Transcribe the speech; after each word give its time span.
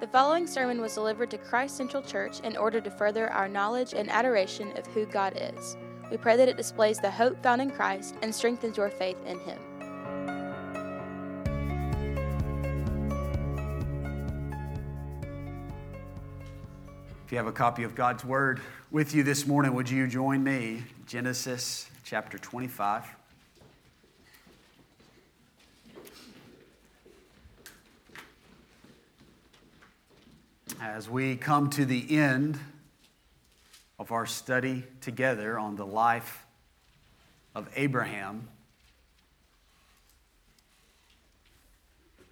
The 0.00 0.06
following 0.06 0.46
sermon 0.46 0.80
was 0.80 0.94
delivered 0.94 1.28
to 1.32 1.38
Christ 1.38 1.76
Central 1.76 2.04
Church 2.04 2.38
in 2.40 2.56
order 2.56 2.80
to 2.80 2.88
further 2.88 3.32
our 3.32 3.48
knowledge 3.48 3.94
and 3.94 4.08
adoration 4.08 4.70
of 4.76 4.86
who 4.86 5.06
God 5.06 5.36
is. 5.36 5.76
We 6.08 6.16
pray 6.16 6.36
that 6.36 6.48
it 6.48 6.56
displays 6.56 7.00
the 7.00 7.10
hope 7.10 7.42
found 7.42 7.60
in 7.60 7.72
Christ 7.72 8.14
and 8.22 8.32
strengthens 8.32 8.76
your 8.76 8.90
faith 8.90 9.16
in 9.26 9.40
Him. 9.40 9.58
If 17.26 17.32
you 17.32 17.38
have 17.38 17.48
a 17.48 17.52
copy 17.52 17.82
of 17.82 17.96
God's 17.96 18.24
Word 18.24 18.60
with 18.92 19.16
you 19.16 19.24
this 19.24 19.48
morning, 19.48 19.74
would 19.74 19.90
you 19.90 20.06
join 20.06 20.44
me? 20.44 20.84
Genesis 21.06 21.90
chapter 22.04 22.38
25. 22.38 23.17
As 30.80 31.10
we 31.10 31.34
come 31.34 31.70
to 31.70 31.84
the 31.84 32.16
end 32.16 32.56
of 33.98 34.12
our 34.12 34.26
study 34.26 34.84
together 35.00 35.58
on 35.58 35.74
the 35.74 35.84
life 35.84 36.46
of 37.52 37.68
Abraham, 37.74 38.46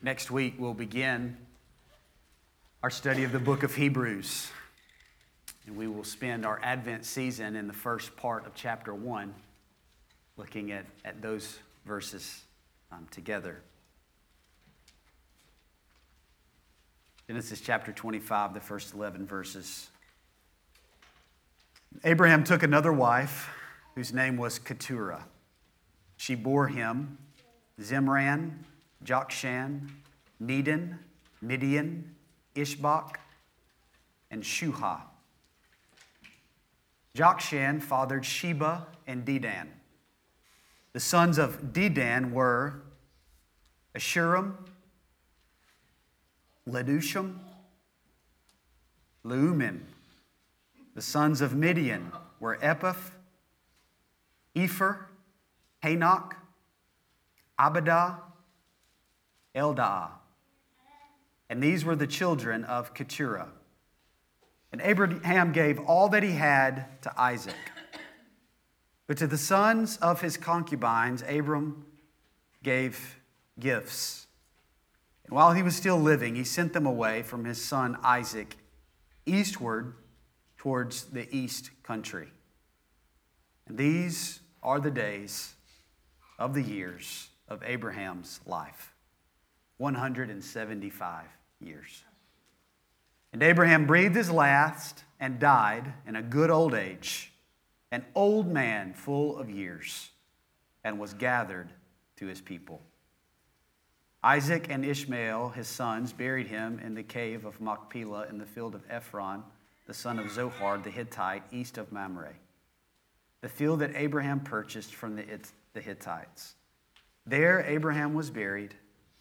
next 0.00 0.30
week 0.30 0.54
we'll 0.58 0.74
begin 0.74 1.36
our 2.84 2.90
study 2.90 3.24
of 3.24 3.32
the 3.32 3.40
book 3.40 3.64
of 3.64 3.74
Hebrews. 3.74 4.48
And 5.66 5.76
we 5.76 5.88
will 5.88 6.04
spend 6.04 6.46
our 6.46 6.60
Advent 6.62 7.04
season 7.04 7.56
in 7.56 7.66
the 7.66 7.72
first 7.72 8.16
part 8.16 8.46
of 8.46 8.54
chapter 8.54 8.94
1 8.94 9.34
looking 10.36 10.70
at, 10.70 10.86
at 11.04 11.20
those 11.20 11.58
verses 11.84 12.42
um, 12.92 13.08
together. 13.10 13.60
Genesis 17.28 17.60
chapter 17.60 17.90
25, 17.90 18.54
the 18.54 18.60
first 18.60 18.94
11 18.94 19.26
verses. 19.26 19.88
Abraham 22.04 22.44
took 22.44 22.62
another 22.62 22.92
wife 22.92 23.50
whose 23.96 24.12
name 24.12 24.36
was 24.36 24.60
Keturah. 24.60 25.24
She 26.16 26.36
bore 26.36 26.68
him 26.68 27.18
Zimran, 27.80 28.58
Jokshan, 29.04 29.90
Medan, 30.38 31.00
Midian, 31.42 32.14
Ishbak, 32.54 33.16
and 34.30 34.44
Shuah. 34.44 35.00
Jokshan 37.16 37.82
fathered 37.82 38.24
Sheba 38.24 38.86
and 39.08 39.24
Dedan. 39.26 39.66
The 40.92 41.00
sons 41.00 41.38
of 41.38 41.72
Dedan 41.72 42.30
were 42.30 42.82
Asshurim, 43.96 44.54
Letushim, 46.68 47.38
Leummim. 49.24 49.80
The 50.94 51.02
sons 51.02 51.40
of 51.40 51.54
Midian 51.54 52.10
were 52.40 52.58
Ephah, 52.62 52.94
Epher, 54.54 54.98
Hanoch, 55.82 56.32
Abida, 57.58 58.16
Eldaah. 59.54 60.10
And 61.48 61.62
these 61.62 61.84
were 61.84 61.94
the 61.94 62.06
children 62.06 62.64
of 62.64 62.94
Keturah. 62.94 63.48
And 64.72 64.80
Abraham 64.80 65.52
gave 65.52 65.78
all 65.80 66.08
that 66.08 66.22
he 66.22 66.32
had 66.32 67.00
to 67.02 67.20
Isaac. 67.20 67.54
But 69.06 69.16
to 69.18 69.26
the 69.26 69.38
sons 69.38 69.96
of 69.98 70.20
his 70.20 70.36
concubines, 70.36 71.22
Abram 71.28 71.84
gave 72.62 73.20
gifts. 73.60 74.25
And 75.26 75.34
while 75.34 75.52
he 75.52 75.62
was 75.62 75.74
still 75.74 75.98
living, 75.98 76.36
he 76.36 76.44
sent 76.44 76.72
them 76.72 76.86
away 76.86 77.22
from 77.22 77.44
his 77.44 77.62
son 77.62 77.96
Isaac 78.02 78.56
eastward 79.26 79.94
towards 80.56 81.04
the 81.04 81.28
east 81.34 81.70
country. 81.82 82.28
And 83.66 83.76
these 83.76 84.40
are 84.62 84.78
the 84.78 84.90
days 84.90 85.54
of 86.38 86.54
the 86.54 86.62
years 86.62 87.28
of 87.48 87.62
Abraham's 87.64 88.40
life 88.46 88.94
175 89.78 91.24
years. 91.60 92.04
And 93.32 93.42
Abraham 93.42 93.86
breathed 93.86 94.14
his 94.14 94.30
last 94.30 95.02
and 95.18 95.40
died 95.40 95.92
in 96.06 96.16
a 96.16 96.22
good 96.22 96.50
old 96.50 96.72
age, 96.72 97.32
an 97.90 98.04
old 98.14 98.46
man 98.46 98.94
full 98.94 99.36
of 99.38 99.50
years, 99.50 100.10
and 100.84 101.00
was 101.00 101.14
gathered 101.14 101.72
to 102.16 102.26
his 102.26 102.40
people. 102.40 102.80
Isaac 104.26 104.66
and 104.70 104.84
Ishmael, 104.84 105.50
his 105.50 105.68
sons, 105.68 106.12
buried 106.12 106.48
him 106.48 106.80
in 106.80 106.94
the 106.94 107.04
cave 107.04 107.44
of 107.44 107.60
Machpelah 107.60 108.26
in 108.28 108.38
the 108.38 108.44
field 108.44 108.74
of 108.74 108.82
Ephron, 108.90 109.44
the 109.86 109.94
son 109.94 110.18
of 110.18 110.32
Zohar 110.32 110.78
the 110.78 110.90
Hittite, 110.90 111.44
east 111.52 111.78
of 111.78 111.92
Mamre, 111.92 112.34
the 113.40 113.48
field 113.48 113.78
that 113.78 113.94
Abraham 113.94 114.40
purchased 114.40 114.96
from 114.96 115.14
the, 115.14 115.24
the 115.74 115.80
Hittites. 115.80 116.56
There, 117.24 117.60
Abraham 117.68 118.14
was 118.14 118.28
buried 118.28 118.74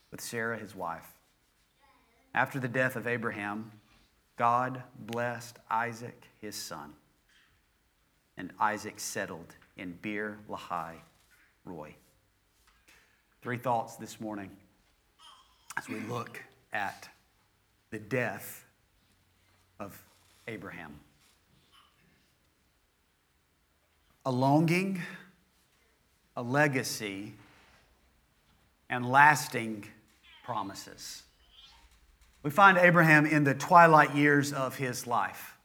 with 0.09 0.21
Sarah, 0.21 0.57
his 0.57 0.73
wife. 0.75 1.05
After 2.33 2.59
the 2.59 2.67
death 2.67 2.95
of 2.95 3.05
Abraham, 3.05 3.73
God 4.38 4.81
blessed 4.97 5.59
Isaac, 5.69 6.29
his 6.41 6.55
son, 6.55 6.94
and 8.38 8.51
Isaac 8.59 8.99
settled 8.99 9.53
in 9.77 9.99
Beer 10.01 10.39
Lahai 10.49 10.95
Roi. 11.63 11.94
Three 13.44 13.59
thoughts 13.59 13.97
this 13.97 14.19
morning 14.19 14.49
as 15.78 15.90
we 15.90 16.00
look 16.02 16.41
at 16.74 17.09
the 17.91 18.00
death 18.00 18.66
of 19.80 20.02
Abraham. 20.47 21.00
A 24.25 24.31
longing, 24.31 25.02
a 26.36 26.41
legacy, 26.41 27.34
and 28.90 29.09
lasting 29.09 29.86
promises. 30.44 31.24
We 32.44 32.52
find 32.52 32.78
Abraham 32.78 33.25
in 33.25 33.44
the 33.44 33.53
twilight 33.53 34.16
years 34.16 34.53
of 34.53 34.75
his 34.75 35.07
life. 35.07 35.57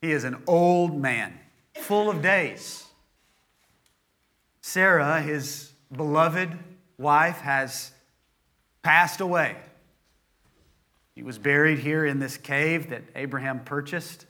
He 0.00 0.10
is 0.12 0.24
an 0.24 0.42
old 0.46 1.00
man, 1.00 1.38
full 1.74 2.10
of 2.10 2.22
days. 2.22 2.84
Sarah, 4.62 5.20
his 5.20 5.72
beloved 5.94 6.58
wife, 6.98 7.40
has 7.40 7.92
passed 8.86 9.20
away. 9.20 9.56
He 11.16 11.24
was 11.24 11.40
buried 11.40 11.80
here 11.80 12.06
in 12.06 12.20
this 12.20 12.36
cave 12.36 12.90
that 12.90 13.02
Abraham 13.16 13.64
purchased 13.64 14.26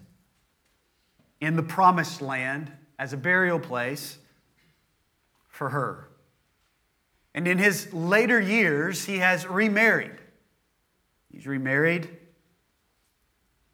in 1.43 1.56
the 1.56 1.62
promised 1.62 2.22
land 2.22 2.72
as 2.99 3.12
a 3.12 3.19
burial 3.19 3.59
place 3.59 4.16
for 5.50 5.69
her. 5.69 6.09
And 7.34 7.47
in 7.47 7.59
his 7.59 7.93
later 7.93 8.41
years, 8.41 9.05
he 9.05 9.19
has 9.19 9.47
remarried. 9.47 10.16
He's 11.31 11.47
remarried 11.47 12.09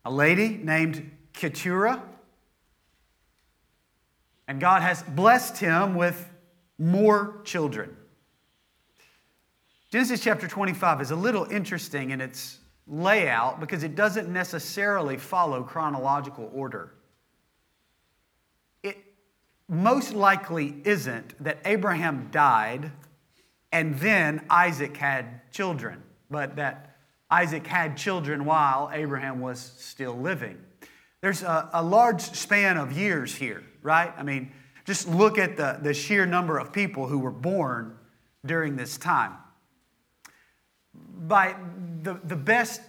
a 0.04 0.10
lady 0.10 0.48
named 0.48 1.12
Keturah. 1.32 2.02
And 4.48 4.60
God 4.60 4.82
has 4.82 5.04
blessed 5.04 5.58
him 5.58 5.94
with 5.94 6.28
more 6.76 7.36
children. 7.44 7.96
Genesis 9.92 10.20
chapter 10.20 10.48
25 10.48 11.02
is 11.02 11.10
a 11.10 11.16
little 11.16 11.44
interesting 11.50 12.12
in 12.12 12.22
its 12.22 12.60
layout 12.86 13.60
because 13.60 13.82
it 13.82 13.94
doesn't 13.94 14.26
necessarily 14.26 15.18
follow 15.18 15.62
chronological 15.62 16.50
order. 16.54 16.94
It 18.82 18.96
most 19.68 20.14
likely 20.14 20.80
isn't 20.84 21.34
that 21.44 21.58
Abraham 21.66 22.28
died 22.30 22.90
and 23.70 23.98
then 23.98 24.46
Isaac 24.48 24.96
had 24.96 25.52
children, 25.52 26.02
but 26.30 26.56
that 26.56 26.96
Isaac 27.30 27.66
had 27.66 27.98
children 27.98 28.46
while 28.46 28.88
Abraham 28.94 29.42
was 29.42 29.74
still 29.76 30.14
living. 30.18 30.56
There's 31.20 31.42
a, 31.42 31.68
a 31.74 31.82
large 31.82 32.22
span 32.22 32.78
of 32.78 32.96
years 32.96 33.34
here, 33.34 33.62
right? 33.82 34.10
I 34.16 34.22
mean, 34.22 34.52
just 34.86 35.06
look 35.06 35.36
at 35.36 35.58
the, 35.58 35.80
the 35.82 35.92
sheer 35.92 36.24
number 36.24 36.56
of 36.56 36.72
people 36.72 37.08
who 37.08 37.18
were 37.18 37.30
born 37.30 37.98
during 38.46 38.76
this 38.76 38.96
time 38.96 39.34
by 41.26 41.56
the, 42.02 42.20
the 42.24 42.36
best 42.36 42.80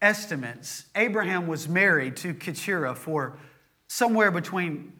estimates, 0.00 0.86
Abraham 0.94 1.46
was 1.46 1.68
married 1.68 2.16
to 2.16 2.34
Keturah 2.34 2.94
for 2.94 3.38
somewhere 3.86 4.30
between 4.30 4.92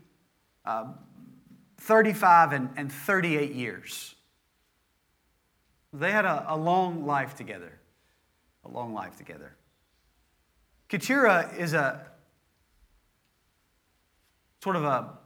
uh, 0.64 0.92
35 1.78 2.52
and, 2.52 2.70
and 2.76 2.92
38 2.92 3.52
years. 3.52 4.14
They 5.92 6.10
had 6.12 6.24
a, 6.24 6.46
a 6.48 6.56
long 6.56 7.04
life 7.04 7.34
together. 7.34 7.78
A 8.64 8.68
long 8.68 8.94
life 8.94 9.16
together. 9.16 9.56
Keturah 10.88 11.52
is 11.58 11.74
a 11.74 12.06
sort 14.62 14.76
of 14.76 14.84
a 14.84 15.18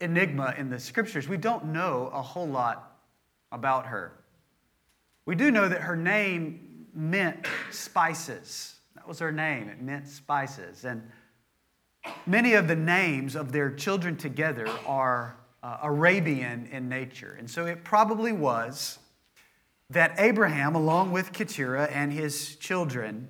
enigma 0.00 0.54
in 0.58 0.68
the 0.68 0.78
scriptures. 0.78 1.28
We 1.28 1.38
don't 1.38 1.66
know 1.66 2.10
a 2.12 2.20
whole 2.20 2.48
lot 2.48 2.98
about 3.50 3.86
her. 3.86 4.12
We 5.24 5.36
do 5.36 5.50
know 5.50 5.68
that 5.68 5.82
her 5.82 5.96
name 5.96 6.86
meant 6.94 7.46
spices. 7.70 8.76
That 8.96 9.06
was 9.06 9.18
her 9.20 9.32
name. 9.32 9.68
It 9.68 9.80
meant 9.80 10.08
spices. 10.08 10.84
And 10.84 11.02
many 12.26 12.54
of 12.54 12.68
the 12.68 12.76
names 12.76 13.36
of 13.36 13.52
their 13.52 13.70
children 13.70 14.16
together 14.16 14.68
are 14.86 15.36
uh, 15.62 15.78
Arabian 15.82 16.68
in 16.72 16.88
nature. 16.88 17.36
And 17.38 17.48
so 17.48 17.66
it 17.66 17.84
probably 17.84 18.32
was 18.32 18.98
that 19.90 20.14
Abraham, 20.18 20.74
along 20.74 21.12
with 21.12 21.32
Keturah 21.32 21.86
and 21.86 22.12
his 22.12 22.56
children, 22.56 23.28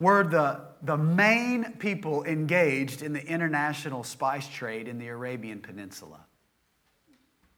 were 0.00 0.24
the, 0.24 0.60
the 0.82 0.96
main 0.96 1.72
people 1.78 2.24
engaged 2.24 3.02
in 3.02 3.12
the 3.12 3.24
international 3.24 4.04
spice 4.04 4.48
trade 4.48 4.88
in 4.88 4.98
the 4.98 5.08
Arabian 5.08 5.60
Peninsula. 5.60 6.20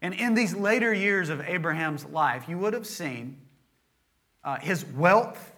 And 0.02 0.14
in 0.14 0.34
these 0.34 0.54
later 0.54 0.92
years 0.92 1.30
of 1.30 1.40
Abraham's 1.40 2.04
life, 2.04 2.44
you 2.48 2.58
would 2.58 2.74
have 2.74 2.86
seen 2.86 3.38
uh, 4.46 4.58
his 4.60 4.86
wealth 4.86 5.52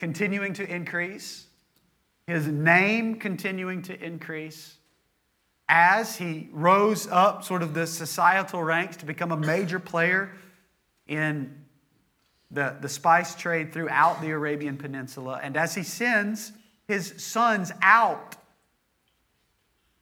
continuing 0.00 0.52
to 0.52 0.68
increase, 0.68 1.46
his 2.26 2.46
name 2.48 3.14
continuing 3.14 3.80
to 3.82 4.04
increase, 4.04 4.76
as 5.68 6.16
he 6.16 6.48
rose 6.52 7.06
up 7.10 7.44
sort 7.44 7.62
of 7.62 7.74
the 7.74 7.86
societal 7.86 8.62
ranks 8.62 8.96
to 8.98 9.06
become 9.06 9.32
a 9.32 9.36
major 9.36 9.78
player 9.78 10.32
in 11.06 11.64
the, 12.50 12.76
the 12.80 12.88
spice 12.88 13.34
trade 13.34 13.72
throughout 13.72 14.20
the 14.20 14.30
Arabian 14.30 14.76
Peninsula, 14.76 15.40
and 15.42 15.56
as 15.56 15.74
he 15.74 15.82
sends 15.82 16.52
his 16.88 17.14
sons 17.18 17.72
out 17.82 18.36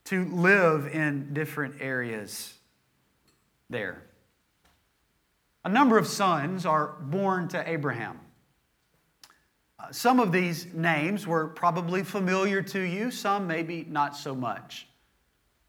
to 0.04 0.24
live 0.26 0.86
in 0.86 1.32
different 1.32 1.76
areas 1.80 2.54
there. 3.70 4.02
A 5.64 5.68
number 5.68 5.96
of 5.96 6.06
sons 6.06 6.66
are 6.66 6.96
born 7.00 7.48
to 7.48 7.68
Abraham. 7.68 8.20
Uh, 9.78 9.90
some 9.90 10.20
of 10.20 10.30
these 10.30 10.66
names 10.74 11.26
were 11.26 11.48
probably 11.48 12.02
familiar 12.02 12.62
to 12.62 12.80
you, 12.80 13.10
some 13.10 13.46
maybe 13.46 13.86
not 13.88 14.16
so 14.16 14.34
much. 14.34 14.86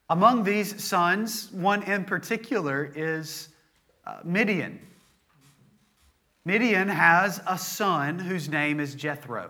Among 0.09 0.43
these 0.43 0.83
sons, 0.83 1.51
one 1.51 1.81
in 1.83 2.03
particular 2.03 2.91
is 2.95 3.49
uh, 4.05 4.19
Midian. 4.23 4.79
Midian 6.43 6.87
has 6.87 7.41
a 7.47 7.57
son 7.57 8.19
whose 8.19 8.49
name 8.49 8.79
is 8.79 8.93
Jethro. 8.93 9.49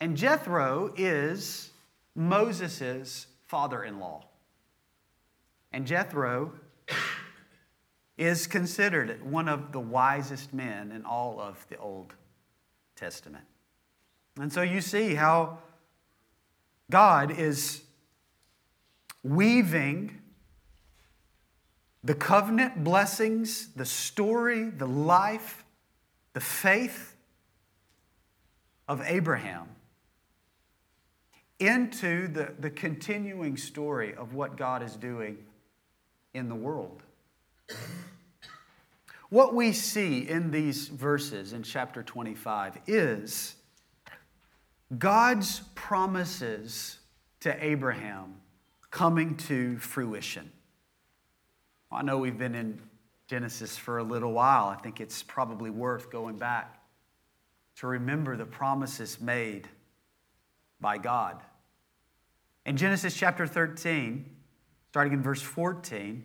And 0.00 0.16
Jethro 0.16 0.92
is 0.96 1.70
Moses' 2.14 3.26
father 3.46 3.82
in 3.82 3.98
law. 3.98 4.26
And 5.72 5.86
Jethro 5.86 6.52
is 8.18 8.48
considered 8.48 9.22
one 9.24 9.48
of 9.48 9.70
the 9.70 9.80
wisest 9.80 10.52
men 10.52 10.90
in 10.90 11.04
all 11.04 11.40
of 11.40 11.64
the 11.70 11.78
Old 11.78 12.14
Testament. 12.96 13.44
And 14.38 14.52
so 14.52 14.60
you 14.60 14.80
see 14.80 15.14
how 15.14 15.58
God 16.90 17.30
is 17.30 17.82
weaving 19.22 20.20
the 22.02 22.14
covenant 22.14 22.82
blessings, 22.82 23.68
the 23.74 23.84
story, 23.84 24.70
the 24.70 24.86
life, 24.86 25.64
the 26.32 26.40
faith 26.40 27.14
of 28.88 29.02
Abraham 29.04 29.68
into 31.58 32.28
the, 32.28 32.54
the 32.58 32.70
continuing 32.70 33.56
story 33.56 34.14
of 34.14 34.32
what 34.32 34.56
God 34.56 34.82
is 34.82 34.94
doing 34.94 35.38
in 36.32 36.48
the 36.48 36.54
world. 36.54 37.02
What 39.30 39.54
we 39.54 39.72
see 39.72 40.28
in 40.28 40.50
these 40.50 40.88
verses 40.88 41.52
in 41.52 41.62
chapter 41.62 42.02
25 42.02 42.78
is 42.86 43.56
God's 44.96 45.60
promises 45.74 46.98
to 47.40 47.64
Abraham 47.64 48.36
coming 48.90 49.36
to 49.36 49.76
fruition. 49.78 50.50
I 51.92 52.02
know 52.02 52.18
we've 52.18 52.38
been 52.38 52.54
in 52.54 52.80
Genesis 53.26 53.76
for 53.76 53.98
a 53.98 54.02
little 54.02 54.32
while. 54.32 54.68
I 54.68 54.76
think 54.76 55.00
it's 55.00 55.22
probably 55.22 55.68
worth 55.68 56.10
going 56.10 56.36
back 56.36 56.82
to 57.76 57.86
remember 57.86 58.34
the 58.34 58.46
promises 58.46 59.20
made 59.20 59.68
by 60.80 60.96
God. 60.96 61.42
In 62.64 62.78
Genesis 62.78 63.14
chapter 63.14 63.46
13, 63.46 64.24
starting 64.88 65.12
in 65.12 65.22
verse 65.22 65.42
14, 65.42 66.24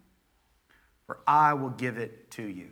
for 1.11 1.17
I 1.27 1.53
will 1.53 1.71
give 1.71 1.97
it 1.97 2.31
to 2.31 2.43
you. 2.43 2.69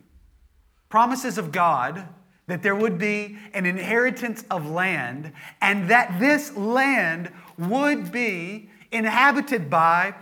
Promises 0.88 1.36
of 1.36 1.52
God 1.52 2.08
that 2.46 2.62
there 2.62 2.74
would 2.74 2.96
be 2.96 3.36
an 3.52 3.66
inheritance 3.66 4.46
of 4.50 4.66
land 4.66 5.34
and 5.60 5.90
that 5.90 6.18
this 6.18 6.56
land 6.56 7.30
would 7.58 8.10
be 8.10 8.70
inhabited 8.90 9.68
by 9.68 10.14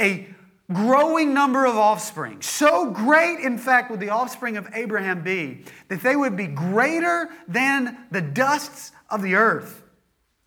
a 0.00 0.26
growing 0.72 1.34
number 1.34 1.66
of 1.66 1.76
offspring. 1.76 2.40
So 2.40 2.90
great, 2.92 3.40
in 3.40 3.58
fact, 3.58 3.90
would 3.90 4.00
the 4.00 4.08
offspring 4.08 4.56
of 4.56 4.66
Abraham 4.72 5.22
be 5.22 5.64
that 5.88 6.02
they 6.02 6.16
would 6.16 6.34
be 6.34 6.46
greater 6.46 7.28
than 7.46 7.98
the 8.10 8.22
dusts 8.22 8.92
of 9.10 9.20
the 9.20 9.34
earth, 9.34 9.82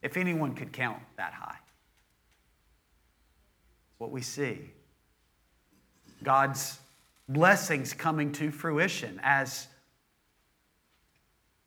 if 0.02 0.18
anyone 0.18 0.56
could 0.56 0.74
count 0.74 1.04
that 1.18 1.34
high. 1.34 1.60
What 4.00 4.10
we 4.10 4.24
see. 4.24 4.72
God's 6.24 6.80
blessings 7.30 7.94
coming 7.94 8.32
to 8.34 8.52
fruition 8.52 9.20
as 9.24 9.68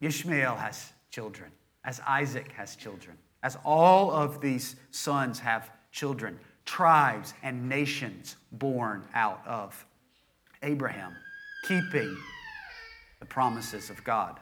Ishmael 0.01 0.57
has 0.57 0.93
children, 1.11 1.53
as 1.85 2.01
Isaac 2.07 2.51
has 2.53 2.75
children, 2.75 3.17
as 3.43 3.57
all 3.65 4.11
of 4.11 4.41
these 4.41 4.75
sons 4.91 5.39
have 5.39 5.71
children, 5.93 6.39
tribes 6.65 7.33
and 7.43 7.69
nations 7.69 8.37
born 8.51 9.05
out 9.15 9.41
of 9.47 9.87
Abraham, 10.63 11.15
keeping 11.69 12.17
the 13.21 13.27
promises 13.27 13.89
of 13.89 14.03
God. 14.03 14.41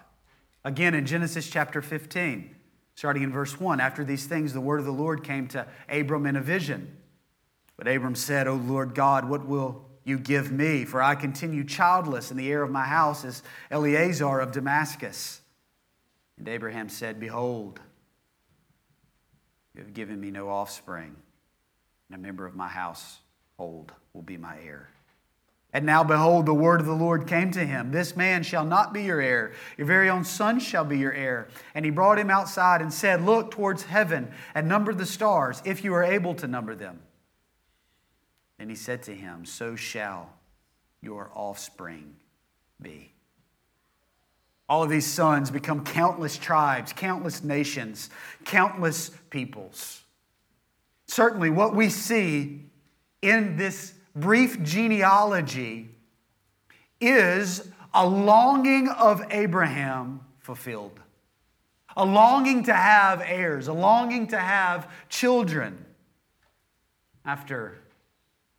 Again, 0.64 0.94
in 0.94 1.04
Genesis 1.04 1.48
chapter 1.48 1.82
15, 1.82 2.54
starting 2.94 3.22
in 3.22 3.32
verse 3.32 3.60
1, 3.60 3.80
after 3.80 4.04
these 4.04 4.26
things, 4.26 4.52
the 4.52 4.60
word 4.60 4.80
of 4.80 4.86
the 4.86 4.92
Lord 4.92 5.22
came 5.22 5.48
to 5.48 5.66
Abram 5.88 6.26
in 6.26 6.36
a 6.36 6.40
vision. 6.40 6.96
But 7.76 7.88
Abram 7.88 8.14
said, 8.14 8.46
O 8.46 8.54
Lord 8.54 8.94
God, 8.94 9.28
what 9.28 9.46
will 9.46 9.89
you 10.10 10.18
give 10.18 10.52
me, 10.52 10.84
for 10.84 11.00
I 11.00 11.14
continue 11.14 11.64
childless, 11.64 12.30
and 12.30 12.38
the 12.38 12.50
heir 12.50 12.62
of 12.62 12.70
my 12.70 12.84
house 12.84 13.24
is 13.24 13.42
Eliezer 13.70 14.40
of 14.40 14.52
Damascus. 14.52 15.40
And 16.36 16.48
Abraham 16.48 16.88
said, 16.88 17.18
Behold, 17.18 17.80
you 19.74 19.80
have 19.80 19.94
given 19.94 20.20
me 20.20 20.30
no 20.30 20.48
offspring, 20.48 21.16
and 22.10 22.18
a 22.18 22.22
member 22.22 22.44
of 22.44 22.54
my 22.54 22.68
household 22.68 23.92
will 24.12 24.22
be 24.22 24.36
my 24.36 24.56
heir. 24.60 24.90
And 25.72 25.86
now, 25.86 26.02
behold, 26.02 26.46
the 26.46 26.54
word 26.54 26.80
of 26.80 26.86
the 26.86 26.92
Lord 26.92 27.28
came 27.28 27.52
to 27.52 27.64
him 27.64 27.92
This 27.92 28.16
man 28.16 28.42
shall 28.42 28.64
not 28.64 28.92
be 28.92 29.04
your 29.04 29.20
heir, 29.20 29.52
your 29.78 29.86
very 29.86 30.10
own 30.10 30.24
son 30.24 30.58
shall 30.58 30.84
be 30.84 30.98
your 30.98 31.12
heir. 31.12 31.48
And 31.74 31.84
he 31.84 31.90
brought 31.90 32.18
him 32.18 32.30
outside 32.30 32.82
and 32.82 32.92
said, 32.92 33.22
Look 33.22 33.52
towards 33.52 33.84
heaven 33.84 34.32
and 34.54 34.68
number 34.68 34.92
the 34.92 35.06
stars, 35.06 35.62
if 35.64 35.84
you 35.84 35.94
are 35.94 36.04
able 36.04 36.34
to 36.34 36.48
number 36.48 36.74
them. 36.74 37.00
And 38.60 38.68
he 38.68 38.76
said 38.76 39.02
to 39.04 39.14
him, 39.14 39.46
So 39.46 39.74
shall 39.74 40.30
your 41.00 41.30
offspring 41.34 42.14
be. 42.80 43.14
All 44.68 44.82
of 44.82 44.90
these 44.90 45.06
sons 45.06 45.50
become 45.50 45.82
countless 45.82 46.36
tribes, 46.36 46.92
countless 46.92 47.42
nations, 47.42 48.10
countless 48.44 49.10
peoples. 49.30 50.02
Certainly, 51.06 51.50
what 51.50 51.74
we 51.74 51.88
see 51.88 52.66
in 53.22 53.56
this 53.56 53.94
brief 54.14 54.62
genealogy 54.62 55.88
is 57.00 57.66
a 57.94 58.06
longing 58.06 58.88
of 58.88 59.22
Abraham 59.30 60.20
fulfilled, 60.38 61.00
a 61.96 62.04
longing 62.04 62.62
to 62.64 62.74
have 62.74 63.22
heirs, 63.24 63.68
a 63.68 63.72
longing 63.72 64.26
to 64.28 64.38
have 64.38 64.88
children 65.08 65.86
after 67.24 67.78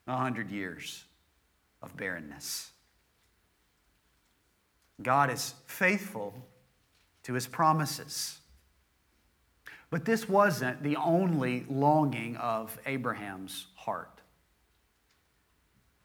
a 0.08 0.18
hundred 0.18 0.50
years 0.50 1.04
of 1.82 1.96
barrenness. 1.96 2.72
God 5.02 5.32
is 5.32 5.54
faithful 5.66 6.34
to 7.24 7.34
his 7.34 7.48
promises. 7.48 8.40
But 9.90 10.06
this 10.06 10.28
wasn't 10.28 10.84
the 10.84 10.96
only 10.96 11.66
longing 11.70 12.38
of 12.38 12.78
Abraham's 12.86 13.68
heart. 13.76 14.22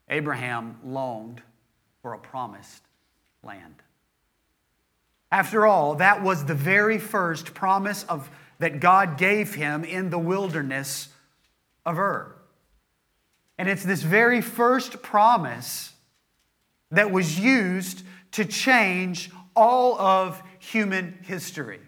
Abraham 0.09 0.79
longed 0.85 1.43
for 2.03 2.12
a 2.12 2.19
promised 2.19 2.83
land. 3.43 3.75
After 5.31 5.67
all, 5.67 5.97
that 5.97 6.23
was 6.23 6.45
the 6.45 6.55
very 6.55 6.99
first 6.99 7.55
promise 7.55 8.05
of, 8.05 8.31
that 8.59 8.81
God 8.81 9.19
gave 9.19 9.55
him 9.55 9.85
in 9.85 10.11
the 10.11 10.19
wilderness 10.19 11.09
of 11.85 11.99
Ur. 11.99 12.36
And 13.59 13.69
it's 13.69 13.85
this 13.85 14.03
very 14.03 14.41
first 14.41 15.03
promise 15.03 15.93
that 16.91 17.11
was 17.11 17.39
used 17.39 18.03
to 18.33 18.45
change 18.45 19.31
all 19.55 19.99
of 19.99 20.43
human 20.59 21.19
history. 21.23 21.81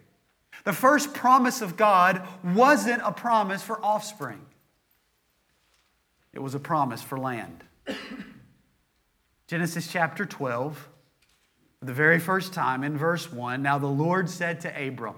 The 0.64 0.72
first 0.72 1.14
promise 1.14 1.62
of 1.62 1.76
God 1.76 2.26
wasn't 2.42 3.02
a 3.04 3.12
promise 3.12 3.62
for 3.62 3.82
offspring, 3.84 4.44
it 6.32 6.40
was 6.40 6.54
a 6.54 6.60
promise 6.60 7.02
for 7.02 7.18
land. 7.18 7.64
Genesis 9.46 9.90
chapter 9.90 10.26
12, 10.26 10.88
for 11.78 11.84
the 11.84 11.94
very 11.94 12.18
first 12.18 12.52
time 12.52 12.84
in 12.84 12.98
verse 12.98 13.32
1 13.32 13.62
Now 13.62 13.78
the 13.78 13.86
Lord 13.86 14.28
said 14.28 14.60
to 14.60 14.88
Abram, 14.88 15.16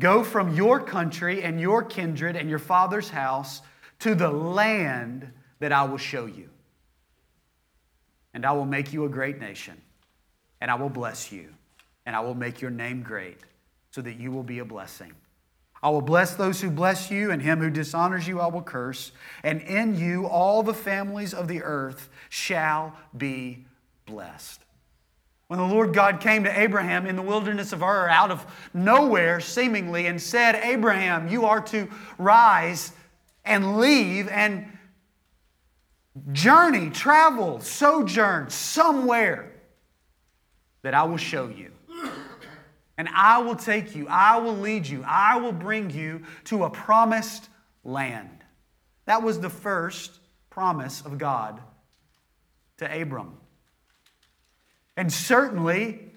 Go 0.00 0.24
from 0.24 0.54
your 0.54 0.80
country 0.80 1.42
and 1.42 1.60
your 1.60 1.82
kindred 1.82 2.36
and 2.36 2.48
your 2.48 2.58
father's 2.58 3.10
house 3.10 3.62
to 4.00 4.14
the 4.14 4.30
land 4.30 5.32
that 5.58 5.72
I 5.72 5.84
will 5.84 5.98
show 5.98 6.26
you. 6.26 6.48
And 8.34 8.44
I 8.44 8.52
will 8.52 8.66
make 8.66 8.92
you 8.92 9.04
a 9.04 9.08
great 9.08 9.38
nation, 9.38 9.80
and 10.60 10.70
I 10.70 10.74
will 10.74 10.90
bless 10.90 11.32
you, 11.32 11.48
and 12.04 12.14
I 12.14 12.20
will 12.20 12.34
make 12.34 12.60
your 12.60 12.70
name 12.70 13.02
great, 13.02 13.38
so 13.90 14.02
that 14.02 14.20
you 14.20 14.30
will 14.30 14.42
be 14.42 14.58
a 14.58 14.64
blessing. 14.64 15.12
I 15.82 15.90
will 15.90 16.02
bless 16.02 16.34
those 16.34 16.60
who 16.60 16.70
bless 16.70 17.10
you, 17.10 17.30
and 17.30 17.40
him 17.40 17.60
who 17.60 17.70
dishonors 17.70 18.28
you 18.28 18.40
I 18.40 18.48
will 18.48 18.62
curse. 18.62 19.12
And 19.42 19.62
in 19.62 19.96
you 19.96 20.26
all 20.26 20.62
the 20.62 20.74
families 20.74 21.32
of 21.32 21.48
the 21.48 21.62
earth 21.62 22.08
shall 22.28 22.94
be 23.16 23.64
blessed. 24.04 24.60
When 25.48 25.60
the 25.60 25.66
Lord 25.66 25.94
God 25.94 26.20
came 26.20 26.44
to 26.44 26.60
Abraham 26.60 27.06
in 27.06 27.14
the 27.14 27.22
wilderness 27.22 27.72
of 27.72 27.82
Ur 27.82 28.08
out 28.08 28.30
of 28.30 28.44
nowhere, 28.74 29.38
seemingly, 29.40 30.06
and 30.06 30.20
said, 30.20 30.56
Abraham, 30.56 31.28
you 31.28 31.44
are 31.44 31.60
to 31.62 31.88
rise 32.18 32.92
and 33.44 33.78
leave 33.78 34.28
and 34.28 34.66
journey, 36.32 36.90
travel, 36.90 37.60
sojourn 37.60 38.50
somewhere 38.50 39.52
that 40.82 40.94
I 40.94 41.04
will 41.04 41.16
show 41.16 41.48
you. 41.48 41.72
And 42.98 43.08
I 43.14 43.38
will 43.38 43.56
take 43.56 43.94
you, 43.94 44.06
I 44.08 44.38
will 44.38 44.56
lead 44.56 44.86
you, 44.86 45.04
I 45.06 45.36
will 45.38 45.52
bring 45.52 45.90
you 45.90 46.22
to 46.44 46.64
a 46.64 46.70
promised 46.70 47.48
land. 47.84 48.30
That 49.04 49.22
was 49.22 49.40
the 49.40 49.50
first 49.50 50.18
promise 50.48 51.02
of 51.02 51.18
God 51.18 51.60
to 52.78 53.02
Abram. 53.02 53.36
And 54.96 55.12
certainly, 55.12 56.12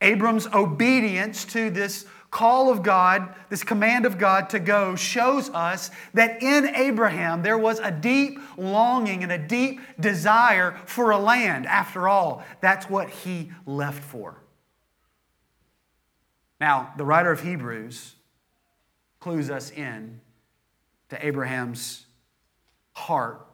Abram's 0.00 0.46
obedience 0.46 1.44
to 1.46 1.70
this 1.70 2.06
call 2.36 2.70
of 2.70 2.82
God, 2.82 3.34
this 3.48 3.64
command 3.64 4.04
of 4.04 4.18
God 4.18 4.50
to 4.50 4.58
go, 4.58 4.94
shows 4.94 5.48
us 5.48 5.90
that 6.12 6.42
in 6.42 6.66
Abraham 6.66 7.42
there 7.42 7.56
was 7.56 7.78
a 7.78 7.90
deep 7.90 8.38
longing 8.58 9.22
and 9.22 9.32
a 9.32 9.38
deep 9.38 9.80
desire 9.98 10.78
for 10.84 11.12
a 11.12 11.16
land. 11.16 11.64
After 11.64 12.10
all, 12.10 12.44
that's 12.60 12.90
what 12.90 13.08
he 13.08 13.52
left 13.64 14.04
for. 14.04 14.36
Now, 16.60 16.92
the 16.98 17.06
writer 17.06 17.32
of 17.32 17.40
Hebrews 17.40 18.16
clues 19.18 19.48
us 19.48 19.70
in 19.70 20.20
to 21.08 21.26
Abraham's 21.26 22.04
heart 22.92 23.46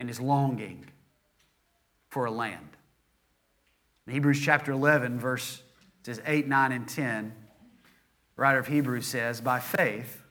and 0.00 0.08
his 0.08 0.18
longing 0.18 0.86
for 2.08 2.24
a 2.24 2.30
land. 2.30 2.70
In 4.06 4.14
Hebrews 4.14 4.40
chapter 4.40 4.72
11, 4.72 5.20
verse 5.20 5.62
says 6.06 6.22
8, 6.24 6.46
9, 6.46 6.70
and 6.70 6.88
10, 6.88 7.34
writer 8.36 8.60
of 8.60 8.68
Hebrews 8.68 9.06
says, 9.06 9.40
By 9.40 9.58
faith, 9.58 10.22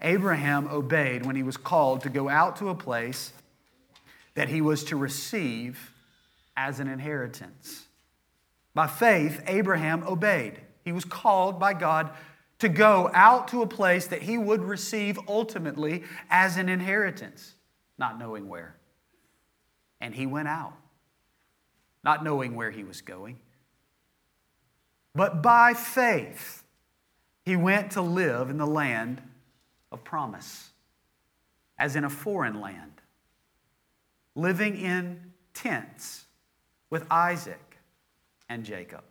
Abraham 0.00 0.66
obeyed 0.66 1.24
when 1.24 1.36
he 1.36 1.44
was 1.44 1.56
called 1.56 2.00
to 2.00 2.08
go 2.08 2.28
out 2.28 2.56
to 2.56 2.68
a 2.68 2.74
place 2.74 3.32
that 4.34 4.48
he 4.48 4.60
was 4.60 4.82
to 4.86 4.96
receive 4.96 5.92
as 6.56 6.80
an 6.80 6.88
inheritance. 6.88 7.84
By 8.74 8.88
faith, 8.88 9.40
Abraham 9.46 10.02
obeyed. 10.02 10.60
He 10.84 10.90
was 10.90 11.04
called 11.04 11.60
by 11.60 11.74
God 11.74 12.10
to 12.58 12.68
go 12.68 13.08
out 13.14 13.46
to 13.48 13.62
a 13.62 13.68
place 13.68 14.08
that 14.08 14.22
he 14.22 14.36
would 14.36 14.64
receive 14.64 15.16
ultimately 15.28 16.02
as 16.28 16.56
an 16.56 16.68
inheritance, 16.68 17.54
not 17.98 18.18
knowing 18.18 18.48
where. 18.48 18.74
And 20.00 20.12
he 20.12 20.26
went 20.26 20.48
out, 20.48 20.74
not 22.02 22.24
knowing 22.24 22.56
where 22.56 22.72
he 22.72 22.82
was 22.82 23.00
going. 23.00 23.38
But 25.14 25.42
by 25.42 25.74
faith, 25.74 26.64
he 27.44 27.56
went 27.56 27.92
to 27.92 28.02
live 28.02 28.50
in 28.50 28.58
the 28.58 28.66
land 28.66 29.22
of 29.92 30.02
promise, 30.02 30.70
as 31.78 31.94
in 31.94 32.04
a 32.04 32.10
foreign 32.10 32.60
land, 32.60 33.00
living 34.34 34.76
in 34.76 35.32
tents 35.52 36.24
with 36.90 37.06
Isaac 37.10 37.78
and 38.48 38.64
Jacob, 38.64 39.04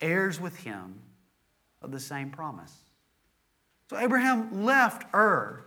heirs 0.00 0.40
with 0.40 0.56
him 0.56 1.00
of 1.82 1.92
the 1.92 2.00
same 2.00 2.30
promise. 2.30 2.74
So 3.90 3.98
Abraham 3.98 4.64
left 4.64 5.04
Ur 5.14 5.64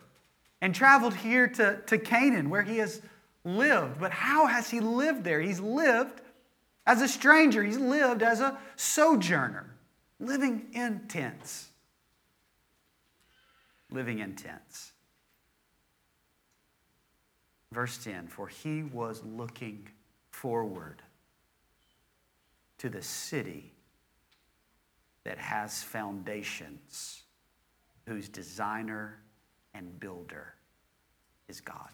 and 0.61 0.73
traveled 0.73 1.15
here 1.15 1.47
to, 1.47 1.81
to 1.87 1.97
Canaan, 1.97 2.49
where 2.49 2.61
he 2.61 2.77
has 2.77 3.01
lived. 3.43 3.99
But 3.99 4.11
how 4.11 4.45
has 4.45 4.69
he 4.69 4.79
lived 4.79 5.23
there? 5.23 5.41
He's 5.41 5.59
lived 5.59 6.21
as 6.91 7.01
a 7.01 7.07
stranger, 7.07 7.63
he's 7.63 7.77
lived 7.77 8.21
as 8.21 8.41
a 8.41 8.57
sojourner, 8.75 9.74
living 10.19 10.67
in 10.74 11.00
tents. 11.07 11.69
Living 13.89 14.19
in 14.19 14.36
tents. 14.36 14.91
Verse 17.71 17.98
10 18.03 18.27
For 18.27 18.50
he 18.50 18.83
was 18.83 19.24
looking 19.24 19.88
forward 20.31 21.01
to 22.79 22.89
the 22.89 23.01
city 23.01 23.71
that 25.24 25.38
has 25.38 25.81
foundations, 25.81 27.21
whose 28.05 28.27
designer 28.27 29.17
and 29.74 29.98
builder 29.98 30.55
is 31.48 31.62
God. 31.62 31.93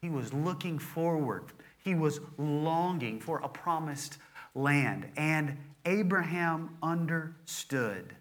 He 0.00 0.10
was 0.10 0.32
looking 0.32 0.78
forward 0.78 1.50
he 1.86 1.94
was 1.94 2.18
longing 2.36 3.20
for 3.20 3.38
a 3.38 3.48
promised 3.48 4.18
land, 4.56 5.06
and 5.16 5.56
Abraham 5.84 6.76
understood 6.82 8.16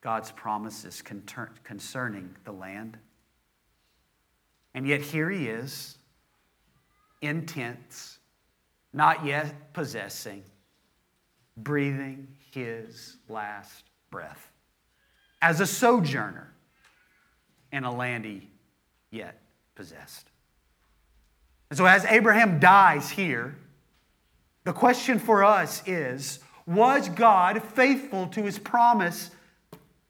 God's 0.00 0.30
promises 0.30 1.02
concerning 1.02 2.36
the 2.44 2.52
land. 2.52 2.98
And 4.74 4.86
yet 4.86 5.00
here 5.00 5.28
he 5.28 5.48
is, 5.48 5.98
in 7.20 7.46
tents, 7.46 8.20
not 8.92 9.26
yet 9.26 9.72
possessing, 9.72 10.44
breathing 11.56 12.28
his 12.52 13.16
last 13.28 13.86
breath 14.12 14.52
as 15.40 15.58
a 15.58 15.66
sojourner 15.66 16.54
in 17.72 17.82
a 17.82 17.92
land 17.92 18.24
he 18.24 18.50
yet 19.10 19.40
possessed. 19.74 20.28
And 21.72 21.78
so, 21.78 21.86
as 21.86 22.04
Abraham 22.04 22.58
dies 22.58 23.08
here, 23.08 23.56
the 24.64 24.74
question 24.74 25.18
for 25.18 25.42
us 25.42 25.82
is 25.88 26.38
Was 26.66 27.08
God 27.08 27.62
faithful 27.62 28.26
to 28.26 28.42
his 28.42 28.58
promise 28.58 29.30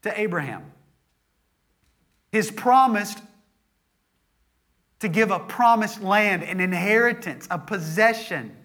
to 0.03 0.21
Abraham? 0.21 0.65
His 2.33 2.51
promise 2.51 3.15
to 4.99 5.09
give 5.09 5.31
a 5.31 5.39
promised 5.39 6.03
land, 6.03 6.43
an 6.43 6.59
inheritance, 6.59 7.47
a 7.49 7.61
possession, 7.61 8.57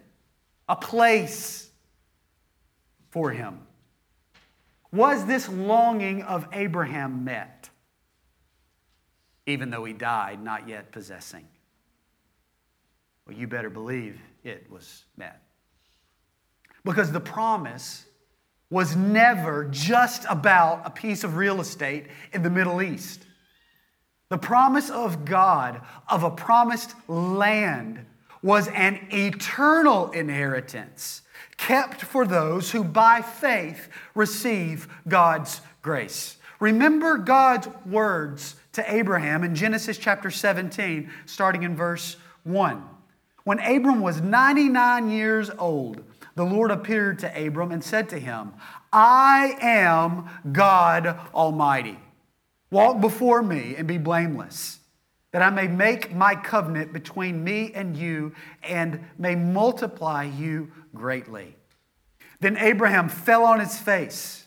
a 0.68 0.74
place 0.74 1.70
for 3.10 3.30
him. 3.30 3.60
Was 4.90 5.24
this 5.24 5.48
longing 5.48 6.22
of 6.22 6.48
Abraham 6.52 7.22
met, 7.22 7.70
even 9.46 9.70
though 9.70 9.84
he 9.84 9.92
died 9.92 10.42
not 10.42 10.68
yet 10.68 10.90
possessing? 10.90 11.46
Well, 13.28 13.36
you 13.36 13.46
better 13.46 13.68
believe 13.68 14.18
it 14.42 14.70
was 14.70 15.04
met. 15.16 15.42
Because 16.82 17.12
the 17.12 17.20
promise 17.20 18.06
was 18.70 18.96
never 18.96 19.68
just 19.70 20.24
about 20.28 20.82
a 20.86 20.90
piece 20.90 21.24
of 21.24 21.36
real 21.36 21.60
estate 21.60 22.06
in 22.32 22.42
the 22.42 22.50
Middle 22.50 22.80
East. 22.80 23.26
The 24.30 24.38
promise 24.38 24.88
of 24.88 25.26
God 25.26 25.82
of 26.08 26.22
a 26.22 26.30
promised 26.30 26.94
land 27.06 28.04
was 28.42 28.68
an 28.68 29.08
eternal 29.10 30.10
inheritance 30.10 31.22
kept 31.56 32.02
for 32.02 32.26
those 32.26 32.70
who 32.70 32.84
by 32.84 33.20
faith 33.20 33.88
receive 34.14 34.88
God's 35.06 35.60
grace. 35.82 36.36
Remember 36.60 37.18
God's 37.18 37.68
words 37.84 38.54
to 38.72 38.92
Abraham 38.92 39.44
in 39.44 39.54
Genesis 39.54 39.98
chapter 39.98 40.30
17, 40.30 41.10
starting 41.26 41.62
in 41.62 41.74
verse 41.74 42.16
1. 42.44 42.82
When 43.48 43.60
Abram 43.60 44.02
was 44.02 44.20
99 44.20 45.10
years 45.10 45.50
old, 45.58 46.04
the 46.34 46.44
Lord 46.44 46.70
appeared 46.70 47.20
to 47.20 47.46
Abram 47.46 47.72
and 47.72 47.82
said 47.82 48.10
to 48.10 48.20
him, 48.20 48.52
I 48.92 49.56
am 49.62 50.28
God 50.52 51.18
Almighty. 51.32 51.98
Walk 52.70 53.00
before 53.00 53.42
me 53.42 53.74
and 53.78 53.88
be 53.88 53.96
blameless, 53.96 54.80
that 55.32 55.40
I 55.40 55.48
may 55.48 55.66
make 55.66 56.14
my 56.14 56.34
covenant 56.34 56.92
between 56.92 57.42
me 57.42 57.72
and 57.72 57.96
you 57.96 58.34
and 58.62 59.02
may 59.16 59.34
multiply 59.34 60.24
you 60.24 60.70
greatly. 60.94 61.56
Then 62.40 62.58
Abraham 62.58 63.08
fell 63.08 63.44
on 63.46 63.60
his 63.60 63.78
face. 63.78 64.44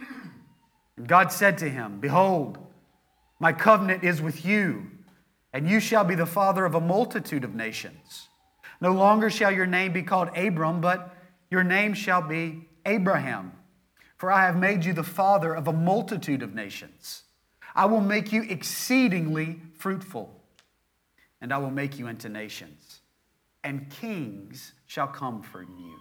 God 1.06 1.30
said 1.30 1.58
to 1.58 1.70
him, 1.70 2.00
Behold, 2.00 2.58
my 3.38 3.52
covenant 3.52 4.02
is 4.02 4.20
with 4.20 4.44
you, 4.44 4.90
and 5.52 5.68
you 5.68 5.80
shall 5.80 6.04
be 6.04 6.14
the 6.14 6.26
father 6.26 6.64
of 6.64 6.74
a 6.74 6.80
multitude 6.80 7.44
of 7.44 7.54
nations. 7.54 8.28
No 8.80 8.92
longer 8.92 9.30
shall 9.30 9.50
your 9.50 9.66
name 9.66 9.92
be 9.92 10.02
called 10.02 10.36
Abram, 10.36 10.80
but 10.80 11.14
your 11.50 11.64
name 11.64 11.94
shall 11.94 12.22
be 12.22 12.68
Abraham, 12.86 13.52
for 14.16 14.30
I 14.30 14.44
have 14.46 14.56
made 14.56 14.84
you 14.84 14.92
the 14.92 15.02
father 15.02 15.54
of 15.54 15.66
a 15.66 15.72
multitude 15.72 16.42
of 16.42 16.54
nations. 16.54 17.24
I 17.74 17.86
will 17.86 18.00
make 18.00 18.32
you 18.32 18.42
exceedingly 18.42 19.60
fruitful, 19.76 20.42
and 21.40 21.52
I 21.52 21.58
will 21.58 21.70
make 21.70 21.98
you 21.98 22.06
into 22.06 22.28
nations, 22.28 23.00
and 23.64 23.90
kings 23.90 24.72
shall 24.86 25.08
come 25.08 25.42
from 25.42 25.76
you. 25.78 25.96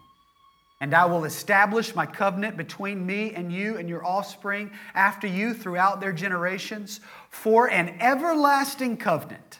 And 0.79 0.93
I 0.93 1.05
will 1.05 1.25
establish 1.25 1.95
my 1.95 2.05
covenant 2.05 2.55
between 2.55 3.05
me 3.05 3.33
and 3.33 3.51
you 3.51 3.77
and 3.77 3.89
your 3.89 4.05
offspring 4.05 4.71
after 4.93 5.25
you 5.25 5.53
throughout 5.53 5.99
their 5.99 6.13
generations 6.13 6.99
for 7.29 7.67
an 7.69 7.97
everlasting 7.99 8.97
covenant 8.97 9.59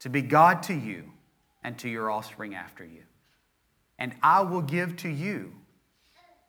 to 0.00 0.10
be 0.10 0.20
God 0.20 0.62
to 0.64 0.74
you 0.74 1.10
and 1.62 1.78
to 1.78 1.88
your 1.88 2.10
offspring 2.10 2.54
after 2.54 2.84
you. 2.84 3.04
And 3.98 4.14
I 4.22 4.42
will 4.42 4.60
give 4.60 4.96
to 4.98 5.08
you 5.08 5.54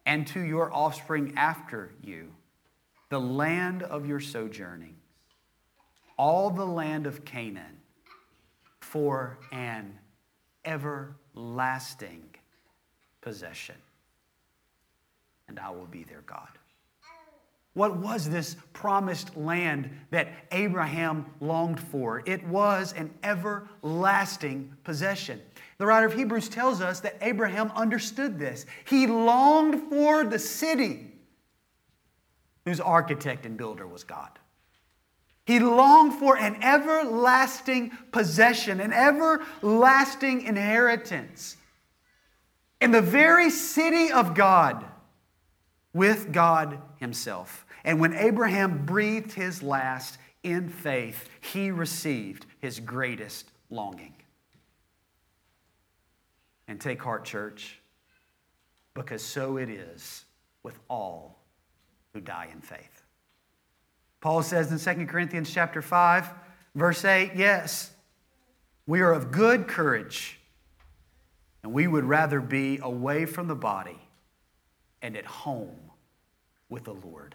and 0.06 0.28
to 0.28 0.42
your 0.42 0.74
offspring 0.74 1.34
after 1.38 1.92
you 2.04 2.34
the 3.10 3.20
land 3.20 3.82
of 3.82 4.06
your 4.06 4.20
sojourning, 4.20 4.96
all 6.18 6.50
the 6.50 6.66
land 6.66 7.08
of 7.08 7.24
Canaan, 7.24 7.80
for 8.82 9.38
an 9.52 10.00
everlasting 10.66 12.35
possession. 13.26 13.76
And 15.50 15.60
I 15.60 15.72
will 15.72 15.88
be 15.88 16.04
their 16.04 16.22
God. 16.22 16.48
What 17.74 17.98
was 17.98 18.30
this 18.30 18.56
promised 18.72 19.36
land 19.36 19.90
that 20.12 20.30
Abraham 20.52 21.26
longed 21.42 21.80
for? 21.80 22.24
It 22.26 22.48
was 22.48 22.94
an 22.94 23.12
everlasting 23.24 24.72
possession. 24.86 25.42
The 25.78 25.88
writer 25.88 26.06
of 26.06 26.14
Hebrews 26.14 26.48
tells 26.48 26.80
us 26.80 27.02
that 27.02 27.18
Abraham 27.20 27.72
understood 27.76 28.40
this. 28.40 28.66
He 28.86 29.08
longed 29.08 29.90
for 29.90 30.24
the 30.24 30.40
city 30.40 31.12
whose 32.64 32.80
architect 32.80 33.46
and 33.46 33.58
builder 33.58 33.88
was 33.88 34.04
God. 34.04 34.40
He 35.46 35.60
longed 35.60 36.14
for 36.14 36.38
an 36.38 36.62
everlasting 36.64 37.92
possession, 38.12 38.80
an 38.80 38.94
everlasting 38.94 40.44
inheritance 40.44 41.58
in 42.86 42.92
the 42.92 43.02
very 43.02 43.50
city 43.50 44.12
of 44.12 44.36
God 44.36 44.86
with 45.92 46.32
God 46.32 46.80
Himself. 46.98 47.66
And 47.84 48.00
when 48.00 48.14
Abraham 48.14 48.86
breathed 48.86 49.32
his 49.32 49.64
last 49.64 50.20
in 50.44 50.70
faith, 50.70 51.30
he 51.42 51.72
received 51.72 52.46
his 52.60 52.80
greatest 52.80 53.50
longing. 53.72 54.14
And 56.68 56.80
take 56.80 57.02
heart, 57.02 57.26
church, 57.26 57.80
because 58.94 59.24
so 59.24 59.58
it 59.58 59.70
is 59.70 60.26
with 60.62 60.78
all 60.88 61.40
who 62.14 62.22
die 62.22 62.50
in 62.54 62.62
faith. 62.62 63.04
Paul 64.22 64.44
says 64.44 64.72
in 64.72 64.96
2 64.96 65.08
Corinthians 65.08 65.52
chapter 65.52 65.82
5, 65.82 66.30
verse 66.76 67.04
8, 67.04 67.32
yes, 67.36 67.92
we 68.86 69.02
are 69.02 69.12
of 69.12 69.32
good 69.32 69.68
courage, 69.68 70.40
and 71.66 71.74
we 71.74 71.88
would 71.88 72.06
rather 72.06 72.42
be 72.42 72.78
away 72.84 73.26
from 73.26 73.48
the 73.48 73.56
body 73.56 73.98
and 75.02 75.18
at 75.18 75.26
home 75.26 75.80
with 76.70 76.84
the 76.84 76.94
Lord. 76.94 77.34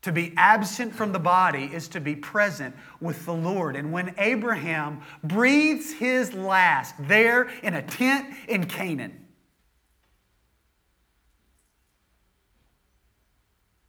To 0.00 0.12
be 0.12 0.32
absent 0.38 0.94
from 0.94 1.12
the 1.12 1.18
body 1.18 1.64
is 1.70 1.88
to 1.88 2.00
be 2.00 2.16
present 2.16 2.74
with 3.02 3.26
the 3.26 3.34
Lord. 3.34 3.76
And 3.76 3.92
when 3.92 4.14
Abraham 4.16 5.02
breathes 5.22 5.92
his 5.92 6.32
last 6.32 6.94
there 7.00 7.50
in 7.62 7.74
a 7.74 7.82
tent 7.82 8.34
in 8.48 8.64
Canaan, 8.64 9.26